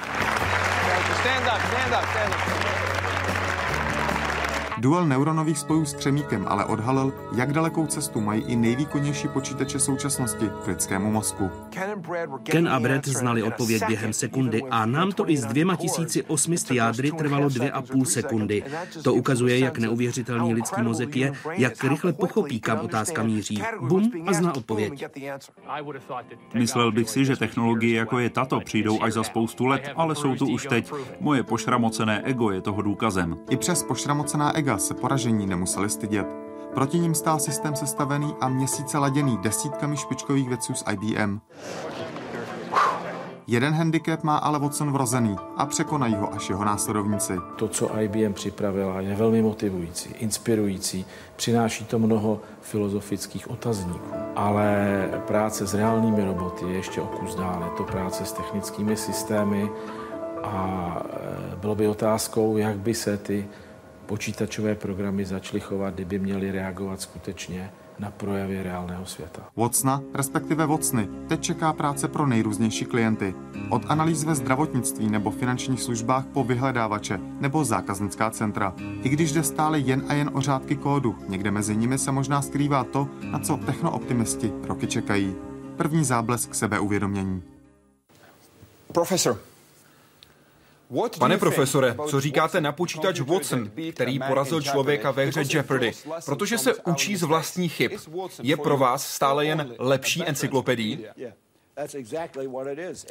[1.20, 2.55] Stand up, stand up, stand up.
[4.86, 10.50] Duel neuronových spojů s křemíkem ale odhalil, jak dalekou cestu mají i nejvýkonnější počítače současnosti
[10.64, 11.50] k lidskému mozku.
[12.42, 16.76] Ken a Brett znali odpověď během sekundy a nám to i s dvěma tisíci osmisty
[16.76, 18.62] jádry trvalo dvě a půl sekundy.
[19.04, 23.62] To ukazuje, jak neuvěřitelný lidský mozek je, jak rychle pochopí, kam otázka míří.
[23.80, 25.04] Bum a zná odpověď.
[26.54, 30.34] Myslel bych si, že technologie jako je tato přijdou až za spoustu let, ale jsou
[30.34, 30.92] tu už teď.
[31.20, 33.36] Moje pošramocené ego je toho důkazem.
[33.50, 36.26] I přes pošramocená ega se poražení nemuseli stydět.
[36.74, 41.40] Proti ním stál systém sestavený a měsíce laděný desítkami špičkových vědců z IBM.
[43.48, 47.32] Jeden handicap má ale Watson vrozený a překonají ho až jeho následovníci.
[47.56, 54.14] To, co IBM připravila, je velmi motivující, inspirující, přináší to mnoho filozofických otazníků.
[54.36, 57.70] Ale práce s reálnými roboty je ještě o kus dále.
[57.76, 59.70] To práce s technickými systémy
[60.42, 60.96] a
[61.52, 63.46] e, bylo by otázkou, jak by se ty
[64.06, 69.42] počítačové programy začaly chovat, kdyby měly reagovat skutečně na projevy reálného světa.
[69.56, 73.34] Watsona, respektive Watsony, teď čeká práce pro nejrůznější klienty.
[73.70, 78.74] Od analýz ve zdravotnictví nebo finančních službách po vyhledávače nebo zákaznická centra.
[79.02, 82.42] I když jde stále jen a jen o řádky kódu, někde mezi nimi se možná
[82.42, 85.34] skrývá to, na co technooptimisti roky čekají.
[85.76, 87.42] První záblesk sebeuvědomění.
[88.92, 89.38] Profesor,
[91.18, 95.92] Pane profesore, co říkáte na počítač Watson, který porazil člověka ve hře Jeopardy,
[96.24, 97.92] protože se učí z vlastních chyb?
[98.42, 101.06] Je pro vás stále jen lepší encyklopedií?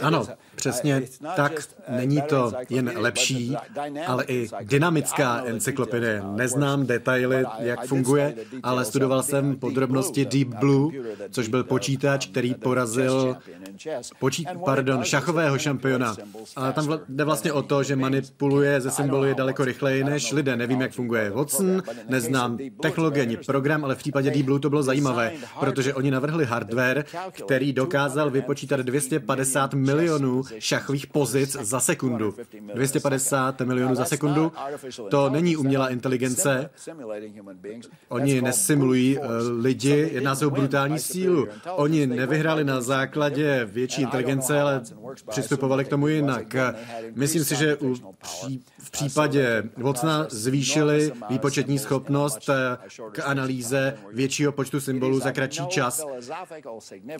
[0.01, 1.01] Ano, přesně
[1.35, 1.51] tak.
[1.89, 3.55] Není to jen lepší,
[4.07, 6.23] ale i dynamická encyklopedie.
[6.35, 10.93] Neznám detaily, jak funguje, ale studoval jsem podrobnosti Deep Blue,
[11.29, 13.37] což byl počítač, který porazil
[14.19, 16.15] počít, pardon, šachového šampiona.
[16.55, 20.55] A tam jde vlastně o to, že manipuluje ze symboly daleko rychleji než lidé.
[20.55, 24.83] Nevím, jak funguje Watson, neznám technologie ani program, ale v případě Deep Blue to bylo
[24.83, 32.35] zajímavé, protože oni navrhli hardware, který dokázal vypočítat počítat 250 milionů šachových pozic za sekundu.
[32.73, 34.51] 250 milionů za sekundu,
[35.09, 36.69] to není umělá inteligence.
[38.09, 39.25] Oni nesimulují uh,
[39.59, 41.47] lidi, jedná se o brutální sílu.
[41.75, 44.81] Oni nevyhráli na základě větší inteligence, ale
[45.29, 46.55] přistupovali k tomu jinak.
[47.15, 52.77] Myslím si, že u pří, v případě Watsona zvýšili výpočetní schopnost eh,
[53.11, 56.05] k analýze většího počtu symbolů za kratší čas.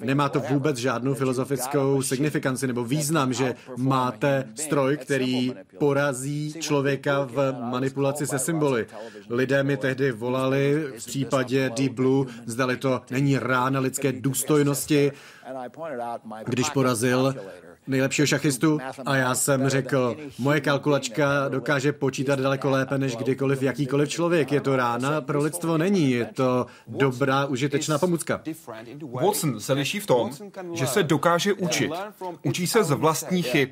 [0.04, 7.56] Nemá to vůbec žádnou filozofickou signifikanci nebo význam, že máte stroj, který porazí člověka v
[7.60, 8.88] manipulaci se symboly.
[9.30, 15.12] Lidé mi tehdy volali v případě Deep Blue, zdali to není rána lidské důstojnosti,
[16.46, 17.36] když porazil
[17.88, 24.10] nejlepšího šachistu a já jsem řekl, moje kalkulačka dokáže počítat daleko lépe než kdykoliv jakýkoliv
[24.10, 24.52] člověk.
[24.52, 28.42] Je to rána, pro lidstvo není, je to dobrá, užitečná pomůcka.
[29.12, 30.32] Watson se liší v tom,
[30.74, 31.92] že se dokáže učit.
[32.44, 33.70] Učí se z vlastních chyb.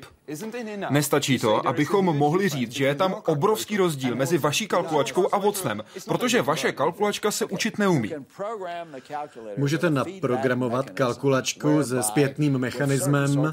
[0.90, 5.82] Nestačí to, abychom mohli říct, že je tam obrovský rozdíl mezi vaší kalkulačkou a Watsonem,
[6.06, 8.10] protože vaše kalkulačka se učit neumí.
[9.56, 13.52] Můžete naprogramovat kalkulačku se zpětným mechanismem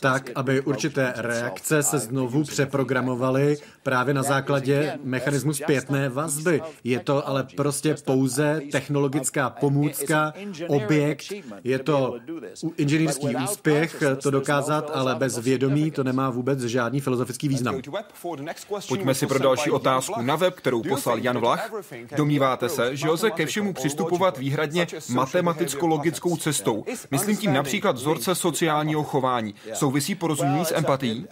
[0.00, 6.62] tak, aby určité reakce se znovu přeprogramovaly právě na základě mechanismu zpětné vazby.
[6.84, 10.32] Je to ale prostě pouze technologická pomůcka,
[10.68, 11.32] objekt,
[11.64, 12.18] je to
[12.76, 17.80] inženýrský úspěch to dokázat, ale bez vědomí to nemá vůbec žádný filozofický význam.
[18.88, 21.72] Pojďme si pro další otázku na web, kterou poslal Jan Vlach.
[22.16, 26.84] Domníváte se, že lze ke všemu přistupovat výhradně matematicko-logickou cestou?
[27.10, 29.54] Myslím tím například vzorce sociálního chování.
[29.74, 31.26] Souvisí porozumění s empatií?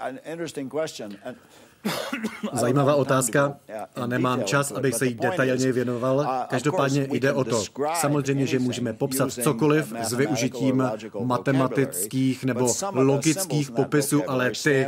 [2.52, 3.54] Zajímavá otázka
[3.96, 6.46] a nemám čas, abych se jí detailně věnoval.
[6.48, 7.62] Každopádně jde o to.
[7.94, 10.84] Samozřejmě, že můžeme popsat cokoliv s využitím
[11.24, 14.86] matematických nebo logických popisů, ale ty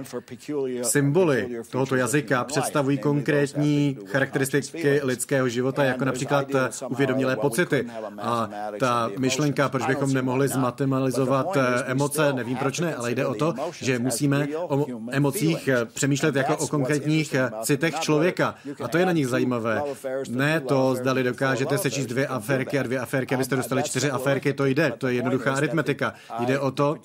[0.82, 6.46] symboly tohoto jazyka představují konkrétní charakteristiky lidského života, jako například
[6.88, 7.86] uvědomilé pocity.
[8.18, 8.48] A
[8.80, 13.98] ta myšlenka, proč bychom nemohli zmatemalizovat emoce, nevím proč ne, ale jde o to, že
[13.98, 18.54] musíme o emocích přemýšlet jako o konkrétních eh, citech člověka.
[18.84, 19.82] A to je na nich zajímavé.
[20.30, 24.64] Ne to, zdali dokážete sečíst dvě aférky a dvě aférky, abyste dostali čtyři aférky, to
[24.64, 24.92] jde.
[24.98, 26.14] To je jednoduchá aritmetika.
[26.38, 26.96] Jde o to,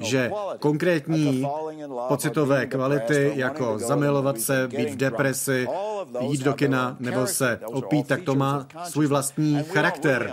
[0.00, 1.46] že konkrétní
[2.08, 5.66] pocitové kvality, jako zamilovat se, být v depresi,
[6.20, 10.32] jít do kina nebo se opít, tak to má svůj vlastní charakter.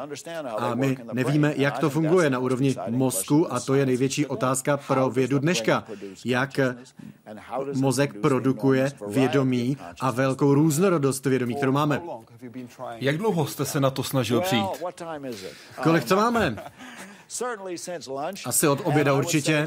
[0.58, 5.10] A my nevíme, jak to funguje na úrovni mozku a to je největší otázka pro
[5.10, 5.84] vědu dneška.
[6.26, 6.60] Jak
[7.76, 12.02] mozek produkuje vědomí a velkou různorodost vědomí, kterou máme.
[12.96, 14.70] Jak dlouho jste se na to snažil přijít?
[15.84, 16.56] Kolik to máme?
[18.46, 19.66] Asi od oběda určitě,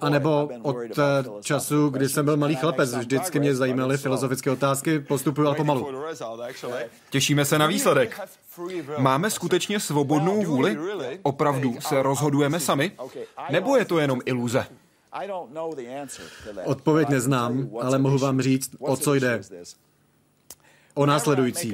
[0.00, 0.76] a nebo od
[1.40, 2.94] času, kdy jsem byl malý chlapec.
[2.94, 5.88] Vždycky mě zajímaly filozofické otázky, postupuju ale pomalu.
[7.10, 8.20] Těšíme se na výsledek.
[8.98, 10.78] Máme skutečně svobodnou vůli?
[11.22, 12.92] Opravdu se rozhodujeme sami?
[13.50, 14.66] Nebo je to jenom iluze?
[16.64, 19.40] Odpověď neznám, ale mohu vám říct, o co jde.
[20.94, 21.72] O následující.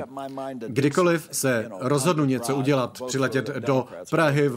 [0.66, 4.50] Kdykoliv se rozhodnu něco udělat, přiletět do Prahy,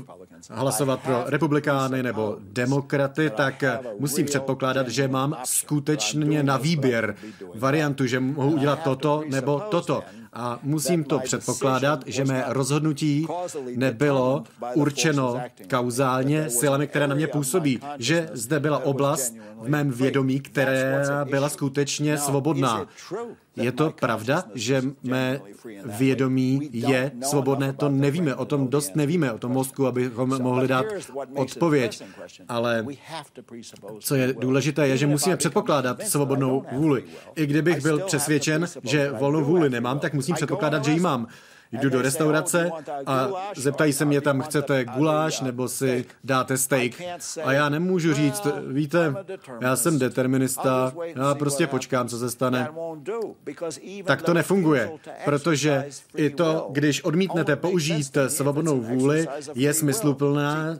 [0.50, 3.64] hlasovat pro republikány nebo demokraty, tak
[4.00, 7.16] musím předpokládat, že mám skutečně na výběr
[7.56, 10.04] variantu, že mohu udělat toto nebo toto.
[10.34, 13.28] A musím to předpokládat, že mé rozhodnutí
[13.76, 17.80] nebylo určeno kauzálně silami, které na mě působí.
[17.98, 22.88] Že zde byla oblast v mém vědomí, která byla skutečně svobodná.
[23.56, 25.42] Je to pravda, že mé
[25.86, 27.74] vědomí je svobodné?
[27.74, 30.86] To nevíme, o tom dost nevíme, o tom mozku, abychom mohli dát
[31.36, 32.04] odpověď.
[32.48, 32.86] Ale
[34.00, 37.04] co je důležité, je, že musíme předpokládat svobodnou vůli.
[37.36, 41.28] I kdybych byl přesvědčen, že volnou vůli nemám, tak musím předpokládat, že ji mám
[41.72, 42.72] jdu do restaurace
[43.06, 46.92] a zeptají se mě tam, chcete guláš nebo si dáte steak.
[47.44, 49.16] A já nemůžu říct, víte,
[49.62, 52.70] já jsem determinista, já prostě počkám, co se stane.
[54.06, 54.92] Tak to nefunguje,
[55.26, 60.78] protože i to, když odmítnete použít svobodnou vůli, je smysluplná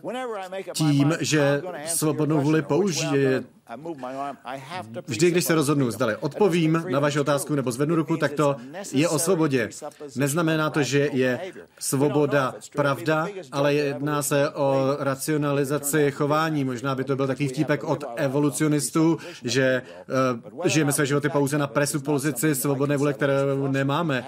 [0.74, 3.44] tím, že svobodnou vůli použije
[5.08, 8.56] Vždy, když se rozhodnu, zdali odpovím na vaši otázku nebo zvednu ruku, tak to
[8.92, 9.70] je o svobodě.
[10.16, 11.40] Neznamená to, že je
[11.80, 16.64] svoboda pravda, ale jedná se o racionalizaci chování.
[16.64, 19.82] Možná by to byl takový vtípek od evolucionistů, že
[20.56, 24.26] uh, žijeme své životy pouze na presupozici svobodné vůle, kterou nemáme.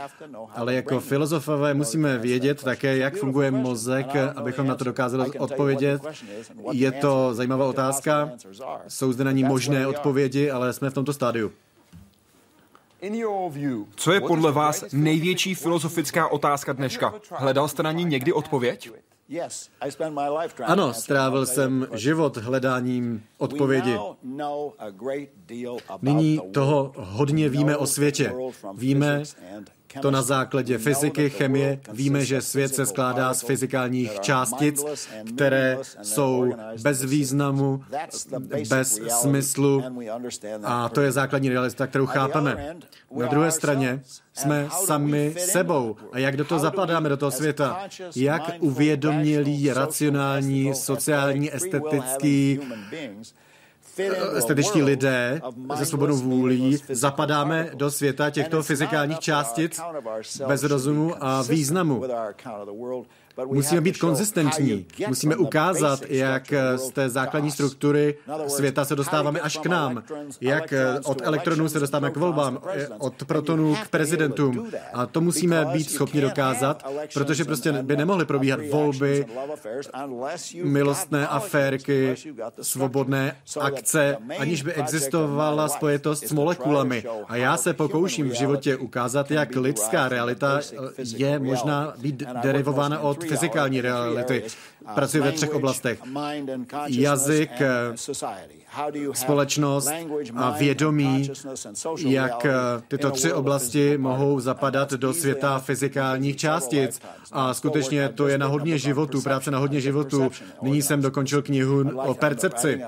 [0.55, 6.01] Ale jako filozofové musíme vědět také, jak funguje mozek, abychom na to dokázali odpovědět.
[6.71, 8.31] Je to zajímavá otázka.
[8.87, 11.51] Jsou zde na ní možné odpovědi, ale jsme v tomto stádiu.
[13.95, 17.13] Co je podle vás největší filozofická otázka dneška?
[17.31, 18.91] Hledal jste na ní někdy odpověď?
[20.65, 23.97] Ano, strávil jsem život hledáním odpovědi.
[26.01, 28.33] Nyní toho hodně víme o světě.
[28.73, 29.23] Víme,
[30.01, 31.79] to na základě fyziky, chemie.
[31.93, 34.85] Víme, že svět se skládá z fyzikálních částic,
[35.35, 36.53] které jsou
[36.83, 37.83] bez významu,
[38.69, 39.83] bez smyslu
[40.63, 42.75] a to je základní realita, kterou chápeme.
[43.17, 44.01] Na druhé straně
[44.33, 45.95] jsme sami sebou.
[46.11, 47.79] A jak do toho zapadáme, do toho světa?
[48.15, 52.59] Jak uvědomělí, racionální, sociální, estetický,
[54.37, 55.41] estetičtí lidé
[55.75, 59.81] se svobodnou vůlí zapadáme do světa těchto fyzikálních částic
[60.47, 62.03] bez rozumu a významu.
[63.45, 64.85] Musíme být konzistentní.
[65.07, 68.15] Musíme ukázat, jak z té základní struktury
[68.47, 70.03] světa se dostáváme až k nám.
[70.41, 72.59] Jak od elektronů se dostáváme k volbám,
[72.97, 74.67] od protonů k prezidentům.
[74.93, 79.25] A to musíme být schopni dokázat, protože prostě by nemohly probíhat volby,
[80.63, 82.15] milostné aférky,
[82.61, 87.03] svobodné akce, aniž by existovala spojitost s molekulami.
[87.27, 90.59] A já se pokouším v životě ukázat, jak lidská realita
[90.97, 94.43] je možná být derivována od fyzikální reality.
[94.95, 95.99] Pracuji ve třech oblastech.
[96.87, 97.51] Jazyk,
[99.13, 99.89] společnost
[100.35, 101.31] a vědomí,
[102.05, 102.45] jak
[102.87, 106.99] tyto tři oblasti mohou zapadat do světa fyzikálních částic.
[107.31, 110.31] A skutečně to je na hodně životů, práce na hodně životů.
[110.61, 112.81] Nyní jsem dokončil knihu o percepci.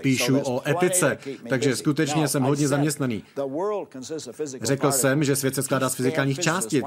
[0.00, 1.18] Píšu o etice,
[1.48, 3.22] takže skutečně jsem hodně zaměstnaný.
[4.62, 6.84] Řekl jsem, že svět se skládá z fyzikálních částic.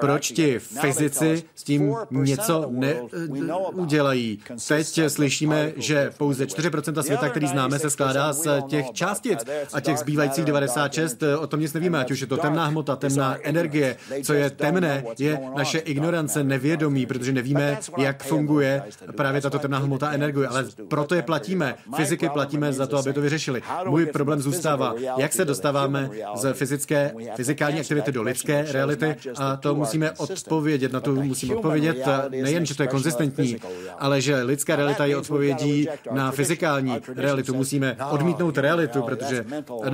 [0.00, 4.38] Proč ti fyzici s tím něco neudělají?
[4.68, 9.98] Teď slyšíme, že pouze 4% světa, který známe, se skládá z těch částic a těch
[9.98, 13.96] zbývajících 96, o tom nic nevíme, ať už je to temná hmota, temná energie.
[14.22, 18.82] Co je temné, je naše ignorance, nevědomí, protože nevíme, jak funguje
[19.16, 21.74] právě tato temná hmota energie, ale proto je platíme.
[21.96, 23.62] Fyziky platíme za to, aby to vyřešili.
[23.88, 29.74] Můj problém zůstává, jak se dostáváme z fyzické, fyzikální aktivity do lidské reality a to
[29.74, 33.56] musíme odpovědět, na to musíme odpovědět nejen, že to je konzistentní,
[33.98, 37.54] ale že lidská realita je odpovědí na fyzikální realitu.
[37.54, 39.44] Musíme odmítnout realitu, protože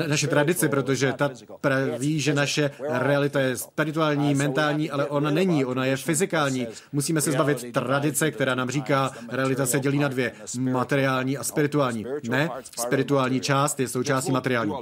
[0.06, 5.84] naše tradice, protože ta praví, že naše realita je spirituální, mentální, ale ona není, ona
[5.84, 6.66] je fyzikální.
[6.92, 12.06] Musíme se zbavit tradice, která nám říká, realita se dělí na dvě, materiální a spirituální.
[12.28, 12.50] Ne,
[12.80, 14.72] spirituální část je součástí materiální.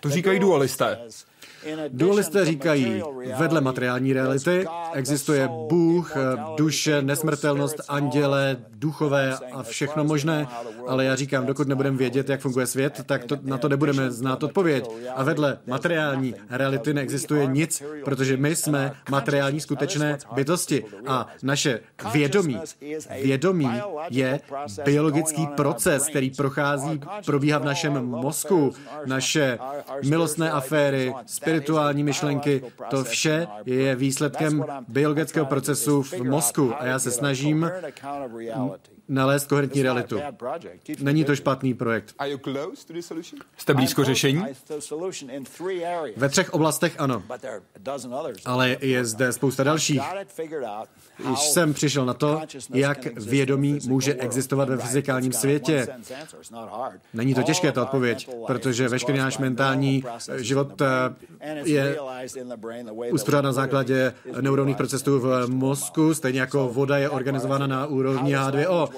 [0.00, 0.98] To říkají dualisté.
[1.88, 3.02] Dualisté říkají,
[3.38, 6.14] vedle materiální reality existuje Bůh,
[6.56, 10.46] duše, nesmrtelnost, anděle, duchové a všechno možné,
[10.86, 14.42] ale já říkám, dokud nebudeme vědět, jak funguje svět, tak to, na to nebudeme znát
[14.42, 14.88] odpověď.
[15.14, 20.84] A vedle materiální reality neexistuje nic, protože my jsme materiální skutečné bytosti.
[21.06, 21.80] A naše
[22.12, 22.60] vědomí,
[23.22, 23.70] vědomí
[24.10, 24.40] je
[24.84, 28.72] biologický proces, který prochází, probíhá v našem mozku,
[29.06, 29.58] naše
[30.04, 31.14] milostné aféry,
[31.48, 37.70] spirituální myšlenky, to vše je výsledkem biologického procesu v mozku a já se snažím
[39.08, 40.20] nalézt koherentní realitu.
[41.00, 42.14] Není to špatný projekt.
[43.56, 44.44] Jste blízko řešení?
[46.16, 47.22] Ve třech oblastech ano,
[48.44, 50.02] ale je zde spousta dalších.
[51.30, 52.40] Již jsem přišel na to,
[52.74, 55.88] jak vědomí může existovat ve fyzikálním světě.
[57.14, 60.04] Není to těžké, ta odpověď, protože veškerý náš mentální
[60.36, 61.14] život eh,
[61.64, 61.98] je
[63.12, 68.88] uspořádán na základě neuronních procesů v mozku, stejně jako voda je organizována na úrovni H2O.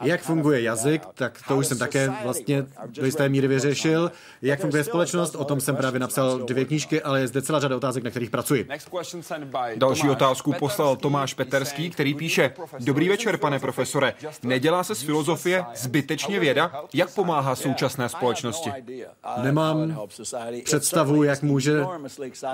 [0.00, 4.12] Jak funguje jazyk, tak to už jsem také vlastně do jisté míry vyřešil.
[4.42, 7.76] Jak funguje společnost, o tom jsem právě napsal dvě knížky, ale je zde celá řada
[7.76, 8.68] otázek, na kterých pracuji.
[9.76, 14.14] Další otázku poslal Tomáš Peterský, který píše, Dobrý večer, pane profesore.
[14.42, 16.84] Nedělá se z filozofie zbytečně věda?
[16.94, 18.72] Jak pomáhá současné společnosti?
[19.42, 20.00] Nemám
[20.64, 21.84] představu, jak může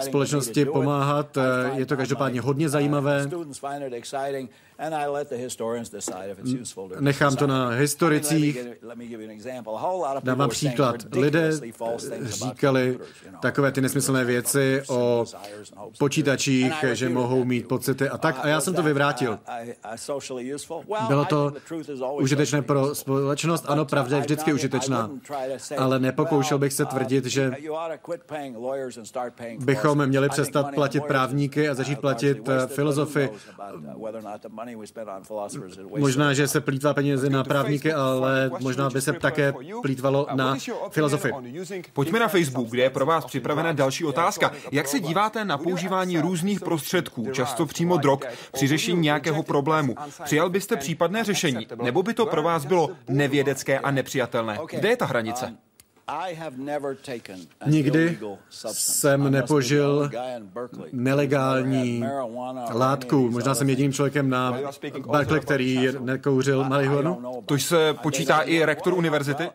[0.01, 1.39] společnosti pomáhat.
[1.75, 3.29] Je to každopádně hodně zajímavé.
[7.01, 8.59] Nechám to na historicích.
[10.23, 10.97] Dám vám příklad.
[11.13, 11.51] Lidé
[12.25, 12.99] říkali
[13.41, 15.25] takové ty nesmyslné věci o
[15.99, 18.39] počítačích, že mohou mít pocity a tak.
[18.43, 19.39] A já jsem to vyvrátil.
[21.09, 21.53] Bylo to
[22.21, 23.65] užitečné pro společnost?
[23.69, 25.11] Ano, pravda je vždycky užitečná.
[25.79, 27.53] Ale nepokoušel bych se tvrdit, že
[29.59, 33.31] bychom měli přestat platit právníky a začít platit filozofy.
[35.99, 40.57] Možná, že se plítvá peníze na právníky, ale možná by se také plítvalo na
[40.91, 41.33] filozofy.
[41.93, 44.53] Pojďme na Facebook, kde je pro vás připravena další otázka.
[44.73, 48.21] Jak se díváte na používání různých prostředků, často přímo drog,
[48.53, 49.95] při řešení nějakého problému?
[50.25, 54.59] Přijal byste případné řešení, nebo by to pro vás bylo nevědecké a nepřijatelné?
[54.71, 55.57] Kde je ta hranice?
[57.67, 58.19] Nikdy
[58.73, 60.11] jsem nepožil
[60.93, 62.05] nelegální
[62.73, 63.31] látku.
[63.31, 64.59] Možná jsem jediným člověkem na
[65.11, 67.43] Berkeley, který nekouřil marihuanu.
[67.47, 69.51] To se počítá i rektor univerzity?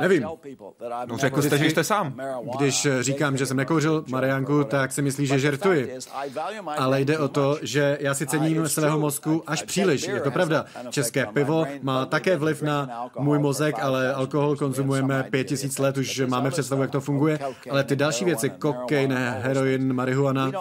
[0.00, 0.26] Nevím.
[1.06, 2.20] No řekl jste, že jste sám.
[2.56, 5.98] Když říkám, že jsem nekouřil mariánku, tak si myslí, že žertuji.
[6.66, 10.08] Ale jde o to, že já si cením svého mozku až příliš.
[10.08, 10.64] Je to pravda.
[10.90, 16.22] České pivo má také vliv na můj mozek, ale alkohol konzumujeme pět tisíc let už
[16.26, 17.38] máme představu, jak to funguje,
[17.70, 20.52] ale ty další věci, kokain, heroin, marihuana,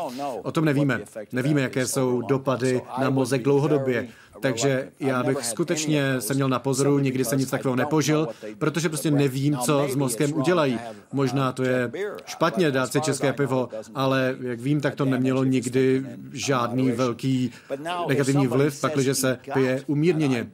[0.43, 1.01] o tom nevíme.
[1.32, 4.07] Nevíme, jaké jsou dopady na mozek dlouhodobě.
[4.39, 9.11] Takže já bych skutečně se měl na pozoru, nikdy jsem nic takového nepožil, protože prostě
[9.11, 10.80] nevím, co s mozkem udělají.
[11.11, 11.91] Možná to je
[12.26, 17.51] špatně dát si české pivo, ale jak vím, tak to nemělo nikdy žádný velký
[18.07, 20.47] negativní vliv, pakliže se pije umírněně.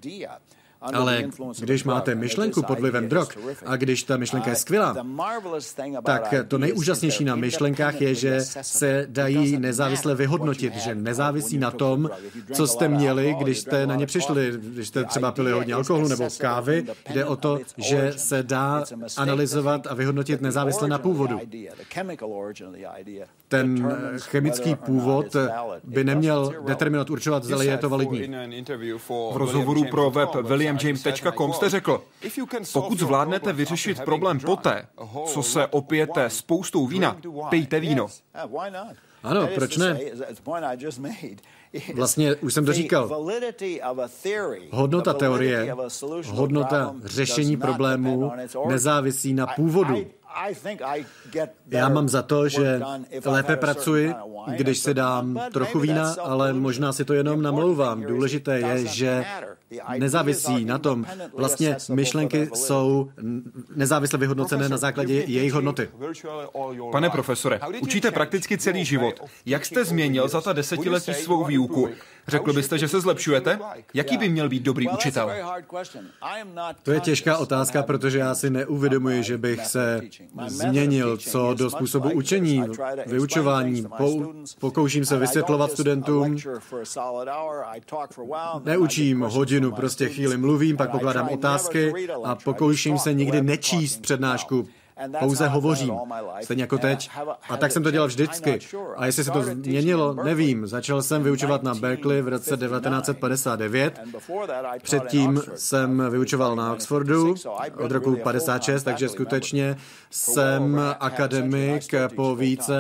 [0.94, 1.24] Ale
[1.60, 3.28] když máte myšlenku pod vlivem drog
[3.66, 4.96] a když ta myšlenka je skvělá,
[6.06, 12.10] tak to nejúžasnější na myšlenkách je, že se dají nezávisle vyhodnotit, že nezávisí na tom,
[12.54, 16.28] co jste měli, když jste na ně přišli, když jste třeba pili hodně alkoholu nebo
[16.40, 16.86] kávy.
[17.14, 18.84] Jde o to, že se dá
[19.18, 21.40] analyzovat a vyhodnotit nezávisle na původu.
[23.48, 25.36] ten chemický původ
[25.84, 28.36] by neměl determinovat, určovat, zda je to validní.
[29.08, 30.30] V rozhovoru pro web
[30.84, 32.04] williamjames.com jste řekl,
[32.74, 34.88] pokud zvládnete vyřešit problém poté,
[35.26, 37.18] co se opijete spoustou vína,
[37.50, 38.08] pijte víno.
[39.24, 40.00] Ano, proč ne?
[41.96, 43.26] Vlastně už jsem to říkal.
[44.72, 45.76] Hodnota teorie,
[46.28, 48.32] hodnota řešení problémů
[48.68, 50.06] nezávisí na původu.
[51.68, 52.82] Já mám za to, že
[53.26, 54.14] lépe pracuji,
[54.48, 58.02] když si dám trochu vína, ale možná si to jenom namlouvám.
[58.02, 59.26] Důležité je, že
[59.98, 61.06] nezávisí na tom.
[61.34, 63.12] Vlastně myšlenky jsou
[63.76, 65.90] nezávisle vyhodnocené na základě jejich hodnoty.
[66.92, 69.22] Pane profesore, učíte prakticky celý život.
[69.46, 71.90] Jak jste změnil za ta desetiletí svou výuku?
[72.28, 73.60] Řekl byste, že se zlepšujete?
[73.94, 75.32] Jaký by měl být dobrý učitel?
[76.84, 80.02] To je těžká otázka, protože já si neuvědomuji, že bych se
[80.48, 82.64] změnil co do způsobu učení,
[83.06, 83.86] vyučování.
[84.60, 86.38] pokouším se vysvětlovat studentům.
[88.64, 94.68] Neučím hodinu, prostě chvíli mluvím, pak pokládám otázky a pokouším se nikdy nečíst přednášku
[95.20, 95.94] pouze hovořím,
[96.44, 97.10] stejně jako teď.
[97.50, 98.60] A tak jsem to dělal vždycky.
[98.96, 100.68] A jestli se to změnilo, nevím.
[100.68, 104.00] Začal jsem vyučovat na Berkeley v roce 1959.
[104.84, 107.36] Předtím jsem vyučoval na Oxfordu
[107.78, 109.78] od roku 56, takže skutečně
[110.10, 111.84] jsem akademik
[112.16, 112.74] po více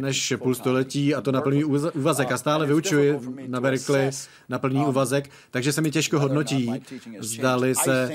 [0.00, 2.32] než půl století a to na plný úvazek.
[2.32, 4.10] A stále vyučuji na Berkeley
[4.48, 6.82] na plný úvazek, takže se mi těžko hodnotí,
[7.18, 8.10] zdali se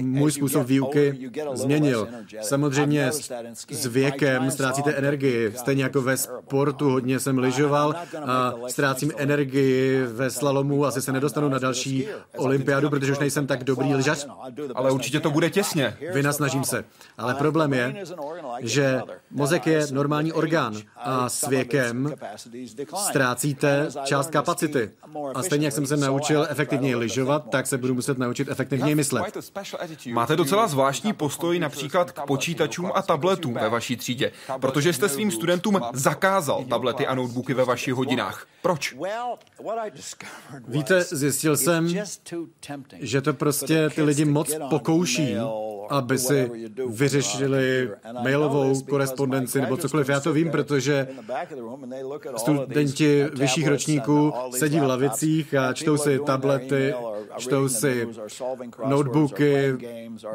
[0.00, 2.08] můj způsob výuky změnil.
[2.40, 3.10] Samozřejmě
[3.70, 6.90] s věkem ztrácíte energii, stejně jako ve sportu.
[6.90, 7.94] Hodně jsem lyžoval
[8.24, 13.64] a ztrácím energii ve slalomu, asi se nedostanu na další olympiádu, protože už nejsem tak
[13.64, 14.26] dobrý lyžař.
[14.74, 15.96] Ale určitě to bude těsně.
[16.12, 16.84] Vynasnažím se.
[17.18, 17.94] Ale problém je,
[18.60, 22.14] že mozek je normální orgán a s věkem
[22.96, 24.90] ztrácíte část kapacity.
[25.34, 29.38] A stejně jak jsem se naučil efektivněji lyžovat, tak se budu muset naučit efektivněji myslet.
[30.12, 35.30] Máte docela zvláštní postoj například k počítačům a tabletům ve vaší třídě, protože jste svým
[35.30, 38.46] studentům zakázal tablety a notebooky ve vašich hodinách.
[38.62, 38.96] Proč?
[40.68, 41.94] Víte, zjistil jsem,
[43.00, 45.36] že to prostě ty lidi moc pokouší,
[45.90, 46.50] aby si
[46.88, 47.90] vyřešili
[48.22, 50.08] mailovou korespondenci nebo cokoliv.
[50.08, 51.08] Já to vím, protože
[52.36, 56.94] studenti vyšších ročníků sedí v lavicích a čtou si tablety,
[57.36, 58.08] čtou si
[58.86, 59.76] notebooky,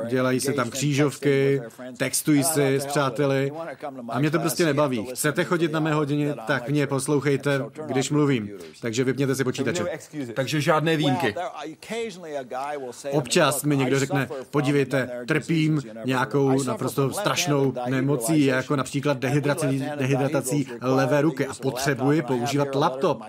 [0.07, 1.61] dělají se tam křížovky,
[1.97, 3.51] textují si s přáteli
[4.09, 5.05] a mě to prostě nebaví.
[5.13, 8.49] Chcete chodit na mé hodině, tak mě poslouchejte, když mluvím.
[8.81, 9.85] Takže vypněte si počítače.
[10.33, 11.35] Takže žádné výjimky.
[13.11, 15.09] Občas mi někdo řekne, podívejte,
[15.43, 23.21] trpím nějakou naprosto strašnou nemocí, jako například dehydratací, dehydratací levé ruky a potřebuji používat laptop.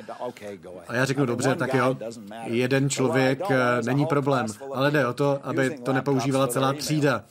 [0.88, 1.96] A já řeknu, dobře, tak jo,
[2.44, 7.24] jeden člověk eh, není problém, ale jde o to, aby to nepoužívala celá třída.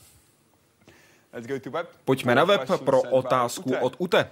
[2.05, 4.29] Pojďme na web pro otázku od Ute.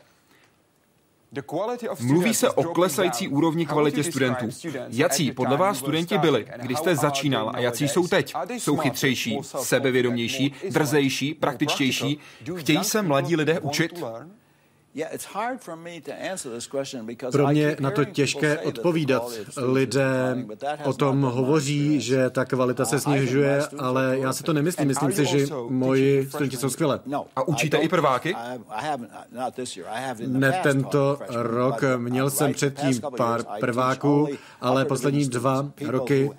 [1.99, 4.45] Mluví se o klesající úrovni kvality studentů.
[4.89, 8.34] Jací podle vás studenti byli, když jste začínal a jací jsou teď?
[8.57, 12.19] Jsou chytřejší, sebevědomější, drzejší, praktičtější?
[12.55, 14.03] Chtějí se mladí lidé učit?
[17.31, 19.23] Pro mě na to těžké odpovídat.
[19.57, 20.45] Lidé
[20.83, 24.87] o tom hovoří, že ta kvalita se snižuje, ale já si to nemyslím.
[24.87, 26.99] Myslím si, že moji studenti jsou skvělé.
[27.05, 28.35] No, A učíte i prváky?
[30.27, 31.83] Ne tento rok.
[31.97, 34.27] Měl jsem předtím pár prváků,
[34.61, 36.31] ale poslední dva roky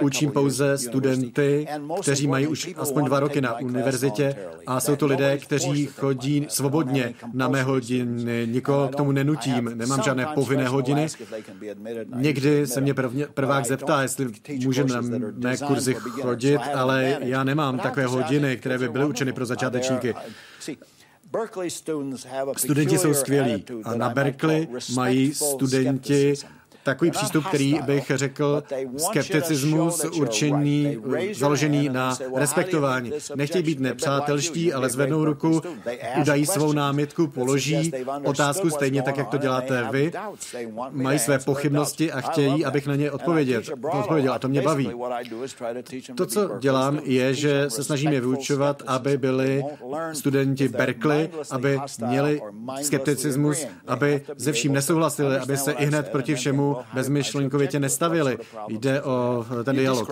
[0.00, 1.66] učím pouze studenty,
[2.02, 4.36] kteří mají už aspoň dva roky na univerzitě
[4.66, 10.02] a jsou to lidé, kteří chodí svobodně na mé hodiny, nikoho k tomu nenutím, nemám
[10.02, 11.06] žádné povinné hodiny.
[12.14, 14.26] Někdy se mě prvně, prvák zeptá, jestli
[14.64, 15.00] může na
[15.34, 20.14] mé kurzy chodit, ale já nemám takové hodiny, které by byly učeny pro začátečníky.
[22.56, 26.34] Studenti jsou skvělí a na Berkeley mají studenti
[26.82, 28.62] takový přístup, který bych řekl
[28.96, 30.98] skepticismus určený,
[31.32, 33.12] založený na respektování.
[33.34, 35.60] Nechtějí být nepřátelští, ale zvednou ruku,
[36.20, 37.92] udají svou námitku, položí
[38.24, 40.12] otázku stejně tak, jak to děláte vy,
[40.90, 43.62] mají své pochybnosti a chtějí, abych na ně odpověděl.
[43.92, 44.90] odpověděl a to mě baví.
[46.14, 49.64] To, co dělám, je, že se snažím je vyučovat, aby byli
[50.12, 52.40] studenti Berkeley, aby měli
[52.82, 58.38] skepticismus, aby ze vším nesouhlasili, aby se i hned proti všemu bezmyšlenkově tě nestavili.
[58.68, 60.10] Jde o ten dialog.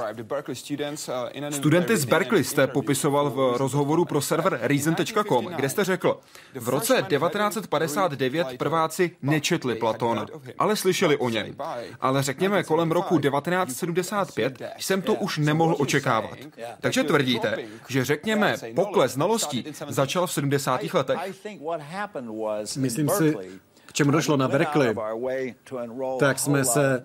[1.51, 6.21] Studenty z Berkeley jste popisoval v rozhovoru pro server reason.com, kde jste řekl,
[6.55, 10.27] v roce 1959 prváci nečetli Platona,
[10.59, 11.57] ale slyšeli o něm.
[12.01, 16.39] Ale řekněme, kolem roku 1975 jsem to už nemohl očekávat.
[16.81, 17.59] Takže tvrdíte,
[17.89, 20.81] že řekněme pokles znalostí začal v 70.
[20.95, 21.19] letech?
[22.77, 23.37] Myslím si,
[23.91, 24.95] k čemu došlo na Berkeley,
[26.19, 27.03] tak jsme se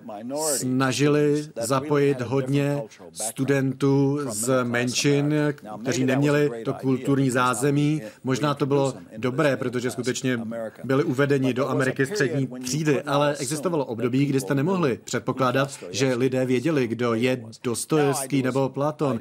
[0.57, 2.81] snažili zapojit hodně
[3.11, 5.33] studentů z menšin,
[5.81, 8.01] kteří neměli to kulturní zázemí.
[8.23, 10.39] Možná to bylo dobré, protože skutečně
[10.83, 16.45] byli uvedeni do Ameriky střední třídy, ale existovalo období, kdy jste nemohli předpokládat, že lidé
[16.45, 19.19] věděli, kdo je Dostojevský nebo Platon.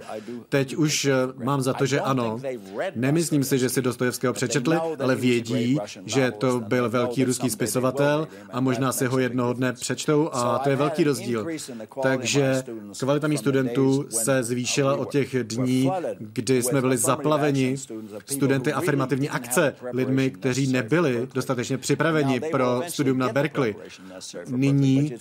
[0.48, 1.12] Teď už eh,
[1.44, 2.40] mám za to, že ano.
[2.94, 8.60] Nemyslím si, že si Dostojevského přečetli, ale vědí, že to byl velký ruský spisovatel a
[8.60, 11.46] možná si ho jednoho dne přečtou a to je velký rozdíl.
[12.02, 12.62] Takže
[12.98, 17.76] kvalita mých studentů se zvýšila od těch dní, kdy jsme byli zaplaveni
[18.26, 23.74] studenty afirmativní akce, lidmi, kteří nebyli dostatečně připraveni pro studium na Berkeley.
[24.48, 25.14] Nyní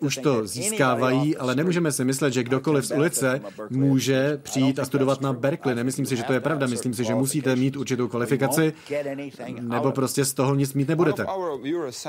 [0.00, 5.20] už to získávají, ale nemůžeme si myslet, že kdokoliv z ulice může přijít a studovat
[5.20, 5.74] na Berkeley.
[5.74, 6.66] Nemyslím si, že to je pravda.
[6.66, 8.72] Myslím si, že musíte mít určitou kvalifikaci,
[9.60, 11.26] nebo prostě z toho nic mít nebudete.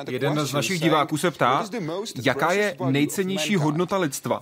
[0.10, 1.66] Jeden z našich diváků se ptá,
[2.24, 4.42] jaká je nejcennější hodnota lidstva?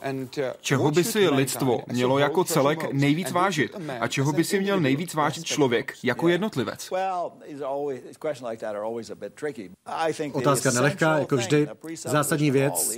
[0.62, 3.76] Čeho by si lidstvo mělo jako celek nejvíc vážit?
[4.00, 6.90] A čeho by si měl nejvíc vážit člověk jako jednotlivec?
[10.32, 11.68] Otázka nelehká, jako vždy.
[11.96, 12.98] Zásadní věc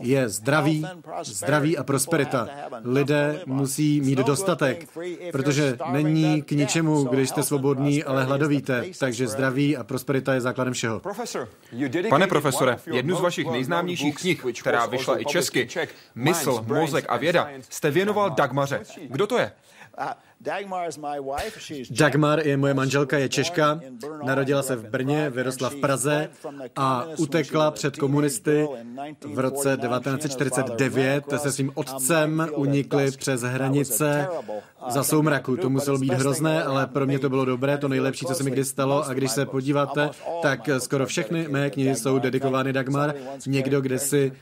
[0.00, 0.86] je zdraví,
[1.22, 2.48] zdraví a prosperita.
[2.84, 4.88] Lidé musí mít dostatek,
[5.32, 8.84] protože není k ničemu, když jste svobodní, ale hladovíte.
[8.98, 11.00] Takže zdraví a prosperita je základem všeho.
[12.10, 15.68] Pane profesore, jednu z vašich nejznámějších knih, která vyšla i česky,
[16.14, 18.80] Mysl, mozek a věda, jste věnoval Dagmaře.
[19.08, 19.52] Kdo to je?
[21.90, 23.80] Dagmar je moje manželka, je Češka,
[24.24, 26.28] narodila se v Brně, vyrostla v Praze
[26.76, 28.68] a utekla před komunisty
[29.24, 34.28] v roce 1949 se svým otcem unikli přes hranice
[34.88, 35.56] za soumraku.
[35.56, 38.50] To muselo být hrozné, ale pro mě to bylo dobré, to nejlepší, co se mi
[38.50, 39.04] kdy stalo.
[39.08, 40.10] A když se podíváte,
[40.42, 43.14] tak skoro všechny mé knihy jsou dedikovány Dagmar.
[43.46, 44.32] Někdo, kde si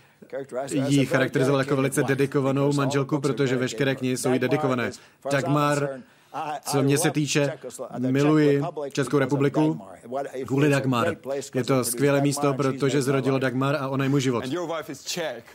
[0.73, 4.91] ji charakterizoval jako velice dedikovanou manželku, protože veškeré knihy jsou jí dedikované.
[5.33, 5.90] Dagmar
[6.63, 7.59] co mě se týče,
[7.99, 8.63] miluji
[8.93, 9.81] Českou republiku
[10.47, 11.17] kvůli Dagmar.
[11.55, 14.45] Je to skvělé místo, protože zrodilo Dagmar a ona je můj život.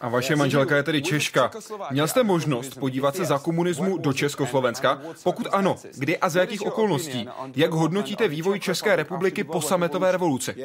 [0.02, 1.52] A vaše manželka je tedy Češka.
[1.92, 5.02] Měl jste možnost podívat se za komunismu do Československa?
[5.24, 7.30] Pokud ano, kdy a za jakých okolností?
[7.56, 10.56] Jak hodnotíte vývoj České republiky po sametové revoluci?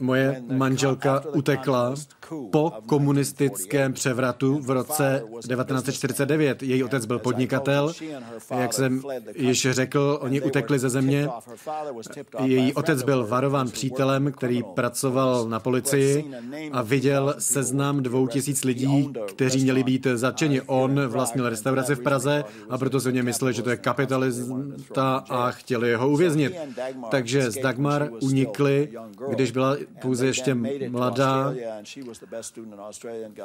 [0.00, 1.94] Moje manželka utekla
[2.50, 6.62] po komunistickém převratu v roce 1949.
[6.62, 7.92] Její otec byl podnikatel.
[8.58, 9.02] Jak jsem
[9.34, 11.28] již řekl, oni utekli ze země.
[12.44, 16.30] Její otec byl varován přítelem, který pracoval na policii
[16.72, 20.60] a viděl seznam dvou tisíc lidí, kteří měli být zatčeni.
[20.60, 25.50] On vlastnil restauraci v Praze a proto se mě mysleli, že to je kapitalista a
[25.50, 26.52] chtěli ho uvěznit.
[27.10, 28.88] Takže z Dagmar unikli,
[29.28, 30.54] když byla pouze ještě
[30.88, 31.54] mladá,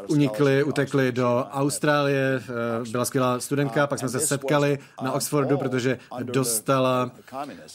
[0.08, 6.00] unikli, utekli do Austrálie, eh, byla skvělá studentka, pak jsme se setkali na Oxfordu, protože
[6.24, 7.12] dostala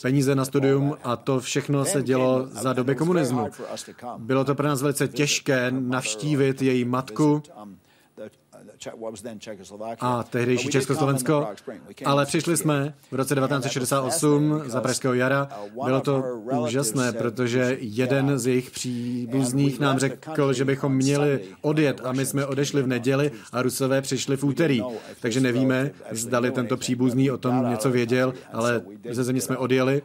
[0.01, 3.49] peníze na studium a to všechno se dělo za doby komunismu.
[4.17, 7.43] Bylo to pro nás velice těžké navštívit její matku,
[9.99, 11.47] a tehdejší Československo,
[12.05, 15.49] ale přišli jsme v roce 1968 za Pražského jara.
[15.83, 16.23] Bylo to
[16.61, 22.45] úžasné, protože jeden z jejich příbuzných nám řekl, že bychom měli odjet a my jsme
[22.45, 24.81] odešli v neděli a Rusové přišli v úterý.
[25.19, 28.81] Takže nevíme, zdali tento příbuzný o tom něco věděl, ale
[29.11, 30.01] ze země jsme odjeli.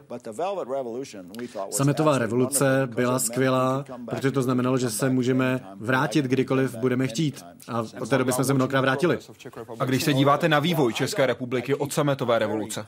[1.69, 7.45] Sametová revoluce byla skvělá, protože to znamenalo, že se můžeme vrátit kdykoliv budeme chtít.
[7.67, 9.19] A od té doby jsme se mnohokrát vrátili.
[9.79, 12.85] A když se díváte na vývoj České republiky od sametové revoluce?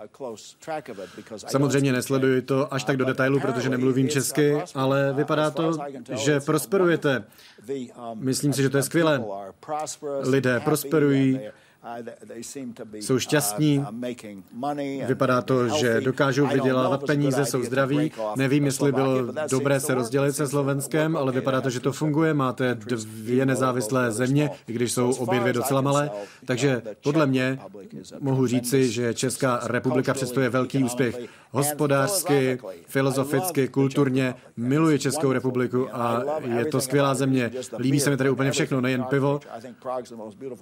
[1.38, 5.78] Samozřejmě nesleduji to až tak do detailu, protože nemluvím česky, ale vypadá to,
[6.12, 7.24] že prosperujete.
[8.14, 9.24] Myslím si, že to je skvělé.
[10.22, 11.40] Lidé prosperují,
[12.94, 13.86] jsou šťastní,
[15.08, 18.12] vypadá to, že dokážou vydělávat peníze, jsou zdraví.
[18.36, 22.34] Nevím, jestli bylo dobré se rozdělit se Slovenskem, ale vypadá to, že to funguje.
[22.34, 26.12] Máte dvě nezávislé země, i když jsou obě dvě docela malé.
[26.46, 27.60] Takže podle mě
[28.20, 31.20] mohu říci, že Česká republika představuje velký úspěch
[31.52, 34.36] hospodářsky, filozoficky, kulturně.
[34.58, 36.24] Miluji Českou republiku a
[36.58, 37.52] je to skvělá země.
[37.80, 39.40] Líbí se mi tady úplně všechno, nejen pivo.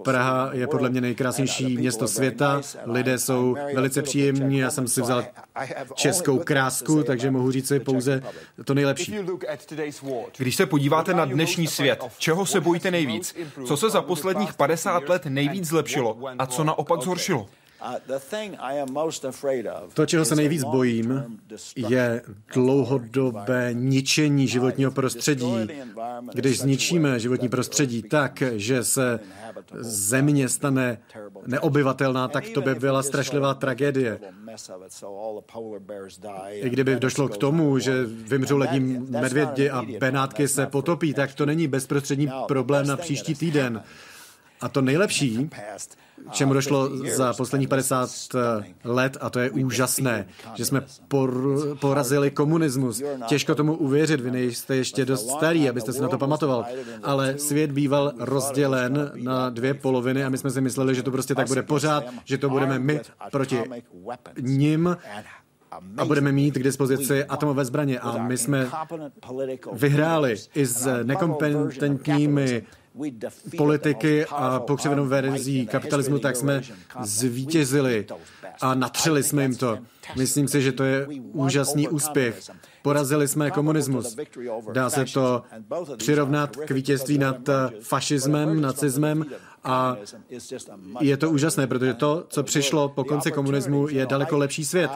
[0.03, 2.61] Praha je podle mě nejkrásnější město světa.
[2.85, 4.57] Lidé jsou velice příjemní.
[4.57, 5.23] Já jsem si vzal
[5.93, 8.23] českou krásku, takže mohu říct si pouze
[8.65, 9.15] to nejlepší.
[10.37, 13.35] Když se podíváte na dnešní svět, čeho se bojíte nejvíc?
[13.65, 17.47] Co se za posledních 50 let nejvíc zlepšilo a co naopak zhoršilo?
[19.93, 21.39] To, čeho se nejvíc bojím,
[21.75, 22.21] je
[22.53, 25.53] dlouhodobé ničení životního prostředí.
[26.33, 29.19] Když zničíme životní prostředí tak, že se
[29.79, 30.97] země stane
[31.47, 34.19] neobyvatelná, tak to by byla strašlivá tragédie.
[36.49, 41.45] I kdyby došlo k tomu, že vymřou lední medvědi a benátky se potopí, tak to
[41.45, 43.83] není bezprostřední problém na příští týden.
[44.61, 45.49] A to nejlepší,
[46.31, 48.09] čemu došlo za posledních 50
[48.83, 51.33] let, a to je úžasné, že jsme por,
[51.81, 53.01] porazili komunismus.
[53.27, 56.65] Těžko tomu uvěřit, vy nejste ještě dost starý, abyste si na to pamatoval,
[57.03, 61.35] ale svět býval rozdělen na dvě poloviny a my jsme si mysleli, že to prostě
[61.35, 63.01] tak bude pořád, že to budeme my
[63.31, 63.63] proti
[64.41, 64.97] ním
[65.97, 67.99] a budeme mít k dispozici atomové zbraně.
[67.99, 68.67] A my jsme
[69.73, 72.63] vyhráli i s nekompetentními
[73.57, 76.61] politiky a pokřivenou verzí kapitalismu, tak jsme
[77.03, 78.05] zvítězili
[78.61, 79.77] a natřeli jsme jim to.
[80.15, 82.39] Myslím si, že to je úžasný úspěch.
[82.81, 84.17] Porazili jsme komunismus.
[84.73, 85.43] Dá se to
[85.97, 87.49] přirovnat k vítězství nad
[87.81, 89.25] fašismem, nacismem
[89.63, 89.97] a
[90.99, 94.91] je to úžasné, protože to, co přišlo po konci komunismu, je daleko lepší svět.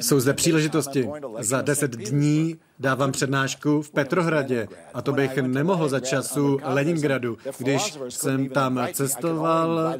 [0.00, 1.08] Jsou zde příležitosti.
[1.40, 7.36] Za deset dní dávám přednášku v Petrohradě a to bych nemohl za času Leningradu.
[7.58, 9.94] Když jsem tam cestoval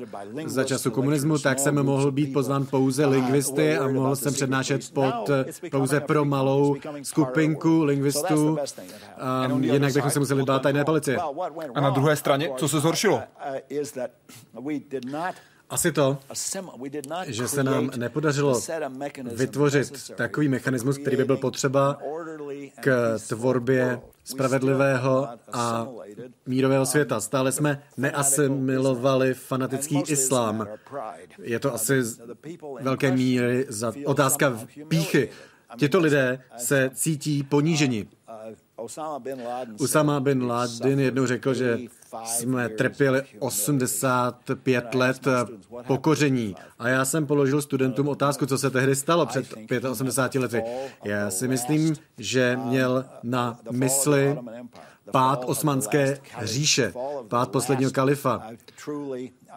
[0.46, 5.30] za času komunismu, tak jsem mohl být pozván pouze lingvisty a mohl jsem přednášet pod
[5.70, 8.58] pouze pro malou skupinku lingvistů.
[9.18, 11.18] A jinak bychom se museli bát tajné policie.
[11.74, 13.22] A na druhé straně, co se zhoršilo?
[15.70, 16.18] Asi to,
[17.26, 18.60] že se nám nepodařilo
[19.32, 21.98] vytvořit takový mechanismus, který by byl potřeba
[22.80, 25.88] k tvorbě spravedlivého a
[26.46, 27.20] mírového světa.
[27.20, 30.68] Stále jsme neasimilovali fanatický islám.
[31.42, 32.02] Je to asi
[32.80, 35.30] velké míry za otázka píchy.
[35.76, 38.08] Těto lidé se cítí poníženi.
[39.78, 41.78] Usama bin Laden jednou řekl, že
[42.24, 45.26] jsme trpěli 85 let
[45.86, 46.54] pokoření.
[46.78, 49.46] A já jsem položil studentům otázku, co se tehdy stalo před
[49.90, 50.62] 85 lety.
[51.04, 54.38] Já si myslím, že měl na mysli
[55.10, 56.92] pád osmanské říše,
[57.28, 58.42] pád posledního kalifa,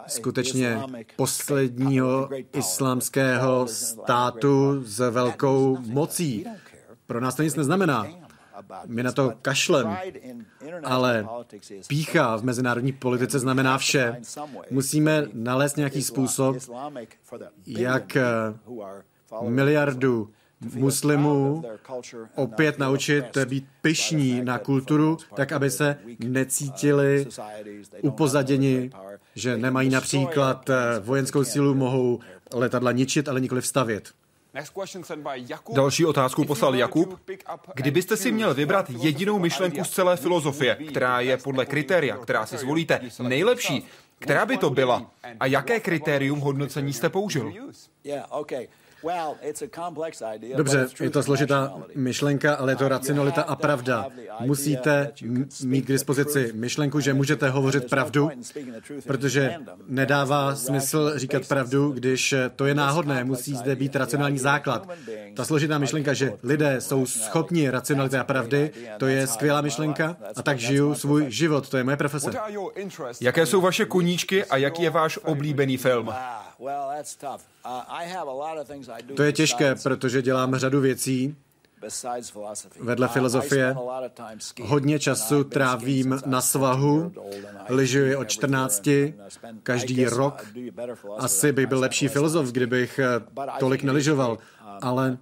[0.06, 0.80] skutečně
[1.16, 6.46] posledního islámského státu s velkou mocí.
[7.06, 8.06] Pro nás to nic neznamená.
[8.86, 9.96] My na to kašlem,
[10.84, 11.26] ale
[11.86, 14.16] pícha v mezinárodní politice znamená vše.
[14.70, 16.56] Musíme nalézt nějaký způsob,
[17.66, 18.24] jak eh,
[19.42, 20.30] miliardu
[20.74, 21.64] muslimů
[22.34, 27.26] opět naučit být pyšní na kulturu, tak aby se necítili
[28.02, 28.90] upozaděni,
[29.34, 32.20] že nemají například eh, vojenskou sílu, mohou
[32.54, 34.12] letadla ničit, ale nikoli vstavět.
[35.74, 37.20] Další otázku poslal Jakub.
[37.74, 42.56] Kdybyste si měl vybrat jedinou myšlenku z celé filozofie, která je podle kritéria, která si
[42.58, 43.86] zvolíte, nejlepší,
[44.18, 47.52] která by to byla a jaké kritérium hodnocení jste použil?
[50.56, 54.06] Dobře, je to složitá myšlenka, ale je to racionalita a pravda.
[54.40, 55.12] Musíte
[55.64, 58.30] mít k dispozici myšlenku, že můžete hovořit pravdu,
[59.06, 63.24] protože nedává smysl říkat pravdu, když to je náhodné.
[63.24, 64.88] Musí zde být racionální základ.
[65.36, 70.42] Ta složitá myšlenka, že lidé jsou schopni racionality a pravdy, to je skvělá myšlenka a
[70.42, 71.68] tak žiju svůj život.
[71.68, 72.30] To je moje profese.
[73.20, 76.12] Jaké jsou vaše koníčky a jaký je váš oblíbený film?
[79.16, 81.36] To je těžké, protože dělám řadu věcí,
[82.80, 83.76] Vedle filozofie.
[84.62, 87.12] hodně času trávím na svahu,
[87.68, 88.88] lyžuji od 14,
[89.62, 90.46] každý rok.
[91.18, 93.00] Asi bych byl lepší filozof, kdybych
[93.58, 94.38] tolik neližoval
[94.80, 95.18] ale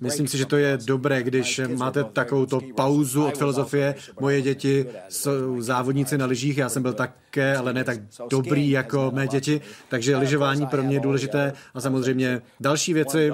[0.00, 3.94] myslím si, že to je dobré, když máte takovou to pauzu od filozofie.
[4.20, 7.98] Moje děti jsou závodníci na lyžích, já jsem byl také, ale ne tak
[8.30, 13.32] dobrý jako mé děti, takže lyžování pro mě je důležité a samozřejmě další věci.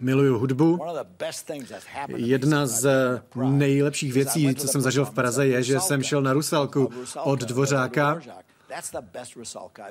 [0.00, 0.78] Miluju hudbu.
[2.16, 2.88] Jedna z
[3.44, 6.90] nejlepších věcí, co jsem zažil v Praze, je, že jsem šel na Rusalku
[7.24, 8.20] od Dvořáka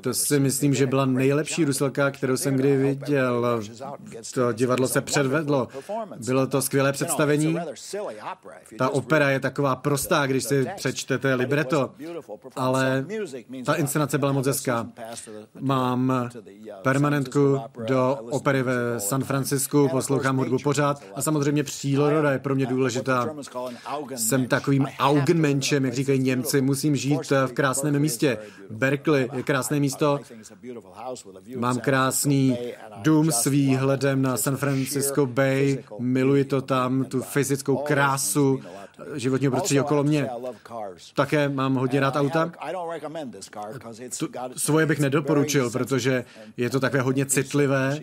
[0.02, 3.62] to si myslím, že byla nejlepší ruselka, kterou jsem kdy viděl.
[4.34, 5.68] To divadlo se předvedlo.
[6.26, 7.58] Bylo to skvělé představení.
[8.78, 11.92] Ta opera je taková prostá, když si přečtete libreto,
[12.56, 13.06] ale
[13.66, 14.88] ta inscenace byla moc hezká.
[15.60, 16.42] Mám uh,
[16.82, 21.04] permanentku do opery ve San Francisku, poslouchám hudbu pořád.
[21.16, 23.36] A samozřejmě příroda je pro mě důležitá.
[24.16, 28.38] Jsem takovým Augenmenschem, jak říkají Němci, musím žít v krásném místě.
[28.70, 30.20] Berkeley je krásné místo.
[31.58, 32.58] Mám krásný
[33.02, 35.84] dům s výhledem na San Francisco Bay.
[36.00, 38.62] Miluji to tam, tu fyzickou krásu
[39.16, 40.30] životního prostředí okolo mě.
[41.16, 42.52] Také mám hodně rád auta.
[44.58, 46.26] Svoje bych nedoporučil, protože
[46.58, 48.00] je to takové hodně citlivé,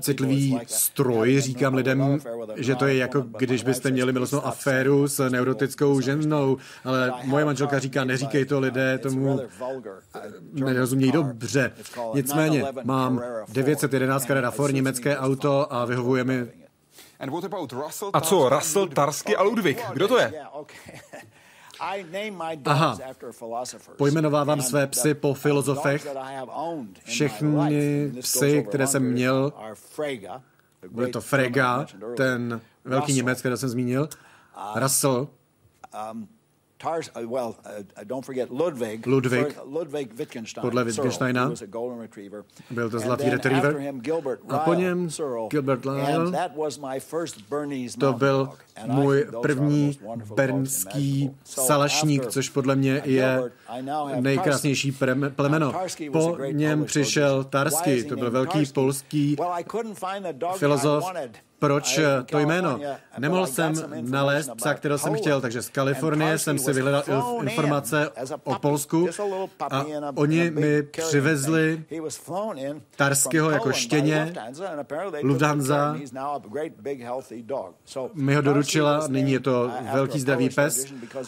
[0.00, 1.40] citlivý stroj.
[1.40, 2.18] Říkám lidem,
[2.56, 7.78] že to je jako když byste měli milostnou aféru s neurotickou ženou, ale moje manželka
[7.78, 9.40] říká, neříkej to lidé, tomu
[10.52, 11.72] nerozumějí dobře.
[12.14, 16.59] Nicméně mám 911 Carrera Ford, německé auto a vyhovuje mi
[18.12, 19.78] a co Russell, Tarsky a Ludwig?
[19.92, 20.32] Kdo to je?
[22.64, 22.98] Aha,
[23.96, 26.06] pojmenovávám své psy po filozofech.
[27.04, 29.52] Všechny psy, které jsem měl,
[30.90, 34.08] byl to Frega, ten velký Němec, který jsem zmínil,
[34.74, 35.28] Russell,
[36.12, 36.28] um,
[36.82, 41.52] Tars, uh, well, uh, uh, don't forget Ludwig, Ludwig, Ludwig Wittgenstein, podle Wittgensteina,
[42.70, 43.76] byl to zlatý retriever,
[44.48, 45.08] a po něm
[45.50, 46.50] Gilbert Lyle,
[47.98, 48.48] to byl
[48.86, 49.98] můj první
[50.34, 53.50] bernský salašník, což podle mě je
[54.20, 54.96] nejkrásnější
[55.36, 55.72] plemeno.
[56.12, 59.36] Po něm přišel Tarsky, to byl velký polský
[60.56, 61.04] filozof,
[61.60, 62.80] proč eh, to jméno.
[63.18, 67.02] Nemohl jsem nalézt psa, kterého jsem chtěl, takže z Kalifornie jsem si vyhledal
[67.42, 68.10] informace
[68.44, 69.08] o Polsku
[69.70, 69.84] a
[70.14, 71.84] oni mi přivezli
[72.96, 74.32] Tarského jako štěně,
[75.22, 75.96] Lufthansa
[78.14, 80.86] mi ho doručila, nyní je to velký zdravý pes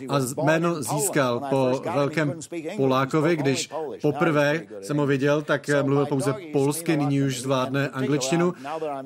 [0.09, 2.35] a jméno získal po velkém
[2.77, 3.71] Polákovi, když
[4.03, 8.53] poprvé jsem ho viděl, tak mluvil pouze polsky, nyní už zvládne angličtinu.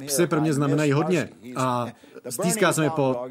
[0.07, 1.87] Psy pro mě znamenají hodně hodně a
[2.29, 3.27] stýská se mi po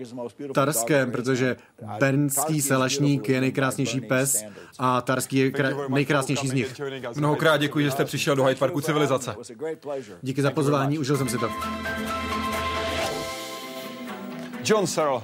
[0.53, 1.55] Tarském, protože
[1.99, 4.43] bernský selašník je nejkrásnější pes
[4.79, 5.51] a Tarský je
[5.89, 6.81] nejkrásnější z nich.
[7.15, 9.35] Mnohokrát děkuji, že jste přišel do Hyde Parku civilizace.
[10.21, 11.49] Díky za pozvání, užil jsem si to.
[14.65, 15.21] John Searle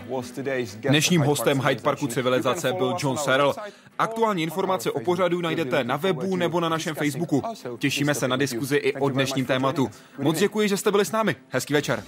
[0.76, 3.53] Dnešním hostem Hyde Parku civilizace byl John Searle.
[3.99, 7.43] Aktuální informace o pořadu najdete na webu nebo na našem Facebooku.
[7.78, 9.89] Těšíme se na diskuzi i o dnešním tématu.
[10.18, 11.36] Moc děkuji, že jste byli s námi.
[11.49, 12.03] Hezký večer.